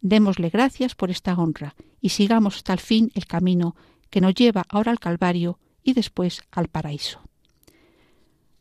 Démosle 0.00 0.50
gracias 0.50 0.94
por 0.94 1.10
esta 1.10 1.34
honra 1.34 1.74
y 2.00 2.10
sigamos 2.10 2.56
hasta 2.56 2.74
el 2.74 2.80
fin 2.80 3.10
el 3.14 3.26
camino 3.26 3.74
que 4.10 4.20
nos 4.20 4.34
lleva 4.34 4.66
ahora 4.68 4.92
al 4.92 5.00
Calvario 5.00 5.58
y 5.82 5.94
después 5.94 6.42
al 6.50 6.68
paraíso. 6.68 7.20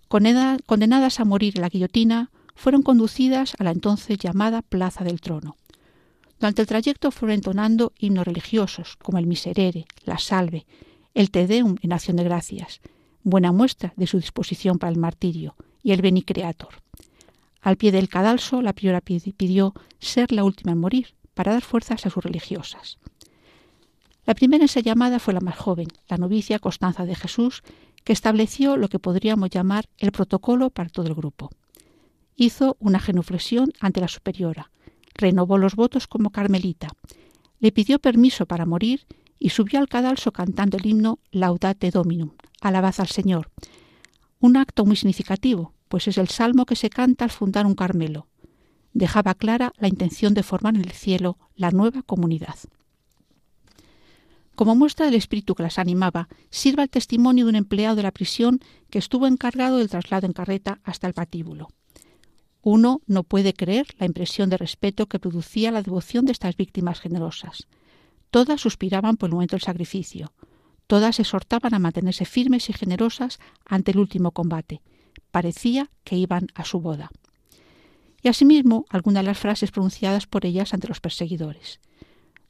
Condenadas 0.08 1.20
a 1.20 1.26
morir 1.26 1.54
en 1.58 1.62
la 1.62 1.70
guillotina, 1.70 2.32
fueron 2.56 2.82
conducidas 2.82 3.56
a 3.60 3.64
la 3.64 3.72
entonces 3.72 4.18
llamada 4.18 4.62
Plaza 4.62 5.04
del 5.04 5.22
Trono. 5.22 5.58
Durante 6.40 6.62
el 6.62 6.68
trayecto 6.68 7.12
fueron 7.12 7.36
entonando 7.36 7.94
himnos 7.98 8.26
religiosos 8.26 8.96
como 8.98 9.18
el 9.18 9.28
Miserere, 9.28 9.86
la 10.04 10.20
Salve, 10.20 10.66
el 11.14 11.32
Te 11.32 11.48
Deum 11.48 11.78
en 11.82 11.94
acción 11.94 12.18
de 12.18 12.24
gracias, 12.24 12.80
buena 13.24 13.52
muestra 13.52 13.94
de 13.96 14.08
su 14.08 14.18
disposición 14.18 14.78
para 14.78 14.92
el 14.92 15.00
martirio, 15.00 15.56
y 15.82 15.92
el 15.94 16.02
Beni 16.02 16.22
Creator. 16.22 16.76
Al 17.62 17.78
pie 17.78 17.92
del 17.92 18.10
cadalso, 18.10 18.62
la 18.62 18.74
priora 18.74 19.02
pidió 19.02 19.74
ser 20.00 20.32
la 20.32 20.44
última 20.44 20.74
en 20.74 20.80
morir, 20.80 21.16
para 21.34 21.54
dar 21.54 21.62
fuerzas 21.62 22.06
a 22.06 22.10
sus 22.10 22.24
religiosas. 22.24 22.98
La 24.26 24.34
primera 24.34 24.64
en 24.64 24.66
esa 24.66 24.80
llamada 24.80 25.20
fue 25.20 25.36
la 25.36 25.40
más 25.40 25.56
joven, 25.56 25.88
la 26.10 26.18
novicia 26.18 26.60
Constanza 26.60 27.06
de 27.06 27.16
Jesús, 27.16 27.62
que 28.04 28.12
estableció 28.12 28.76
lo 28.76 28.90
que 28.90 29.00
podríamos 29.00 29.50
llamar 29.52 29.88
el 30.00 30.12
protocolo 30.12 30.72
para 30.72 30.90
todo 30.90 31.06
el 31.08 31.14
grupo. 31.14 31.52
Hizo 32.36 32.76
una 32.80 33.00
genuflexión 33.00 33.72
ante 33.80 34.02
la 34.02 34.08
superiora, 34.08 34.72
renovó 35.18 35.58
los 35.58 35.76
votos 35.76 36.08
como 36.08 36.30
carmelita, 36.30 36.90
le 37.60 37.72
pidió 37.72 38.00
permiso 38.00 38.46
para 38.46 38.66
morir 38.66 39.06
y 39.40 39.50
subió 39.50 39.80
al 39.80 39.88
cadalso 39.88 40.32
cantando 40.32 40.78
el 40.78 40.86
himno 40.86 41.20
Laudate 41.32 41.92
Dominum, 41.92 42.32
alabad 42.62 42.96
al 43.00 43.08
Señor. 43.08 43.52
Un 44.40 44.58
acto 44.58 44.86
muy 44.86 44.96
significativo, 44.96 45.74
pues 45.88 46.08
es 46.08 46.18
el 46.18 46.28
salmo 46.28 46.66
que 46.66 46.76
se 46.76 46.90
canta 46.90 47.26
al 47.26 47.32
fundar 47.32 47.66
un 47.66 47.76
Carmelo. 47.76 48.28
Dejaba 48.94 49.34
clara 49.34 49.74
la 49.78 49.88
intención 49.88 50.34
de 50.34 50.44
formar 50.44 50.76
en 50.76 50.82
el 50.82 50.92
cielo 50.92 51.38
la 51.56 51.72
nueva 51.72 52.04
comunidad. 52.04 52.56
Como 54.56 54.76
muestra 54.76 55.06
del 55.06 55.16
espíritu 55.16 55.54
que 55.54 55.64
las 55.64 55.78
animaba, 55.78 56.30
sirva 56.50 56.84
el 56.84 56.90
testimonio 56.90 57.46
de 57.46 57.50
un 57.50 57.56
empleado 57.56 57.96
de 57.96 58.04
la 58.04 58.12
prisión 58.12 58.60
que 58.90 58.98
estuvo 58.98 59.28
encargado 59.28 59.78
del 59.78 59.90
traslado 59.90 60.26
en 60.26 60.34
carreta 60.34 60.80
hasta 60.84 61.06
el 61.06 61.14
patíbulo. 61.14 61.68
Uno 62.70 63.00
no 63.08 63.24
puede 63.24 63.54
creer 63.54 63.88
la 63.98 64.06
impresión 64.06 64.50
de 64.50 64.58
respeto 64.58 65.06
que 65.06 65.20
producía 65.20 65.72
la 65.72 65.82
devoción 65.82 66.26
de 66.26 66.34
estas 66.34 66.58
víctimas 66.58 67.00
generosas. 67.00 67.66
Todas 68.30 68.60
suspiraban 68.60 69.16
por 69.16 69.30
el 69.30 69.36
momento 69.36 69.56
del 69.56 69.64
sacrificio. 69.64 70.34
Todas 70.86 71.22
exhortaban 71.22 71.74
a 71.74 71.80
mantenerse 71.80 72.26
firmes 72.26 72.70
y 72.70 72.74
generosas 72.74 73.40
ante 73.66 73.92
el 73.92 74.00
último 74.00 74.32
combate. 74.32 74.82
Parecía 75.32 75.90
que 76.04 76.18
iban 76.18 76.48
a 76.56 76.66
su 76.66 76.82
boda. 76.82 77.10
Y 78.22 78.28
asimismo 78.28 78.86
algunas 78.90 79.24
de 79.24 79.28
las 79.28 79.40
frases 79.40 79.72
pronunciadas 79.72 80.28
por 80.28 80.46
ellas 80.46 80.74
ante 80.74 80.90
los 80.90 81.00
perseguidores. 81.00 81.80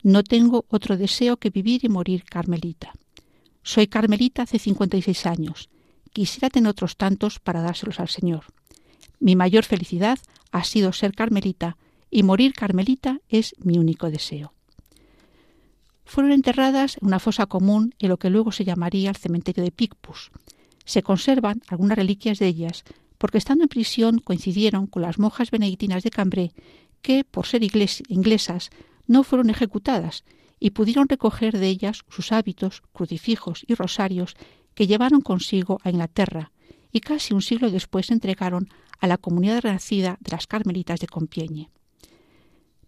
No 0.02 0.24
tengo 0.24 0.66
otro 0.70 0.98
deseo 0.98 1.38
que 1.38 1.52
vivir 1.52 1.86
y 1.86 1.90
morir 1.90 2.24
carmelita. 2.24 2.92
Soy 3.62 3.86
carmelita 3.86 4.42
hace 4.42 4.58
56 4.58 5.28
años. 5.28 5.70
Quisiera 6.12 6.50
tener 6.50 6.72
otros 6.72 6.98
tantos 6.98 7.38
para 7.40 7.62
dárselos 7.62 8.00
al 8.00 8.10
Señor. 8.10 8.46
Mi 9.20 9.36
mayor 9.36 9.64
felicidad 9.64 10.20
ha 10.52 10.64
sido 10.64 10.94
ser 10.94 11.14
carmelita 11.14 11.78
y 12.10 12.24
morir 12.24 12.54
carmelita 12.54 13.20
es 13.30 13.56
mi 13.60 13.78
único 13.78 14.10
deseo. 14.10 14.54
Fueron 16.06 16.32
enterradas 16.32 16.98
en 17.02 17.08
una 17.08 17.20
fosa 17.20 17.48
común 17.48 17.94
en 18.00 18.10
lo 18.10 18.18
que 18.18 18.30
luego 18.30 18.52
se 18.52 18.64
llamaría 18.64 19.10
el 19.10 19.18
cementerio 19.18 19.64
de 19.64 19.72
Picpus. 19.72 20.32
Se 20.86 21.04
conservan 21.04 21.62
algunas 21.68 21.98
reliquias 21.98 22.40
de 22.40 22.48
ellas 22.48 22.86
porque 23.18 23.38
estando 23.38 23.64
en 23.64 23.70
prisión 23.70 24.20
coincidieron 24.20 24.88
con 24.88 25.02
las 25.02 25.20
monjas 25.20 25.52
benedictinas 25.52 26.04
de 26.04 26.12
Cambré 26.12 26.54
que, 27.02 27.24
por 27.24 27.46
ser 27.46 27.62
inglesas, 27.64 28.70
no 29.06 29.24
fueron 29.24 29.50
ejecutadas 29.50 30.24
y 30.60 30.72
pudieron 30.72 31.10
recoger 31.10 31.58
de 31.58 31.68
ellas 31.68 32.04
sus 32.10 32.32
hábitos, 32.32 32.84
crucifijos 32.94 33.64
y 33.68 33.76
rosarios 33.76 34.36
que 34.74 34.88
llevaron 34.88 35.22
consigo 35.22 35.80
a 35.84 35.90
Inglaterra 35.90 36.52
y 36.92 37.02
casi 37.02 37.34
un 37.34 37.42
siglo 37.42 37.70
después 37.70 38.12
entregaron 38.12 38.70
a 39.00 39.08
la 39.08 39.18
comunidad 39.18 39.62
renacida 39.62 40.18
de 40.20 40.32
las 40.32 40.48
Carmelitas 40.48 41.00
de 41.00 41.08
Compiègne. 41.08 41.70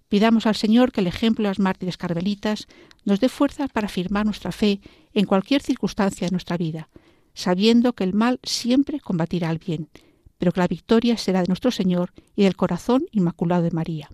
Pidamos 0.10 0.48
al 0.48 0.56
Señor 0.56 0.92
que 0.92 1.02
el 1.02 1.08
ejemplo 1.08 1.44
de 1.44 1.50
las 1.50 1.60
mártires 1.60 1.98
carmelitas 1.98 2.68
nos 3.06 3.20
dé 3.20 3.30
fuerza 3.30 3.68
para 3.68 3.86
afirmar 3.86 4.26
nuestra 4.26 4.52
fe 4.52 4.82
en 5.14 5.26
cualquier 5.26 5.62
circunstancia 5.62 6.26
de 6.28 6.32
nuestra 6.32 6.58
vida, 6.58 6.90
sabiendo 7.36 7.94
que 7.94 8.04
el 8.04 8.14
mal 8.14 8.40
siempre 8.44 9.00
combatirá 9.00 9.50
al 9.50 9.60
bien, 9.60 9.88
pero 10.40 10.52
que 10.52 10.62
la 10.62 10.68
victoria 10.68 11.16
será 11.18 11.42
de 11.42 11.48
nuestro 11.48 11.70
Señor 11.70 12.12
y 12.36 12.44
del 12.44 12.56
corazón 12.56 13.06
inmaculado 13.12 13.64
de 13.64 13.72
María. 13.72 14.10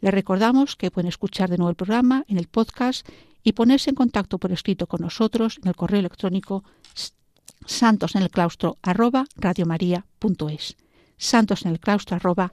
Les 0.00 0.12
recordamos 0.12 0.76
que 0.76 0.90
pueden 0.90 1.08
escuchar 1.08 1.48
de 1.48 1.56
nuevo 1.56 1.70
el 1.70 1.76
programa 1.76 2.24
en 2.28 2.38
el 2.38 2.46
podcast 2.46 3.08
y 3.42 3.52
ponerse 3.52 3.90
en 3.90 3.96
contacto 3.96 4.38
por 4.38 4.52
escrito 4.52 4.86
con 4.86 5.00
nosotros 5.00 5.58
en 5.62 5.68
el 5.68 5.76
correo 5.76 6.00
electrónico 6.00 6.64
santos 7.64 8.14
en 8.14 8.22
el 8.22 8.30
claustro 8.30 8.76
arroba 8.82 9.26
santos 11.18 11.64
en 11.64 11.72
el 11.72 11.80
claustro 11.80 12.16
arroba 12.16 12.52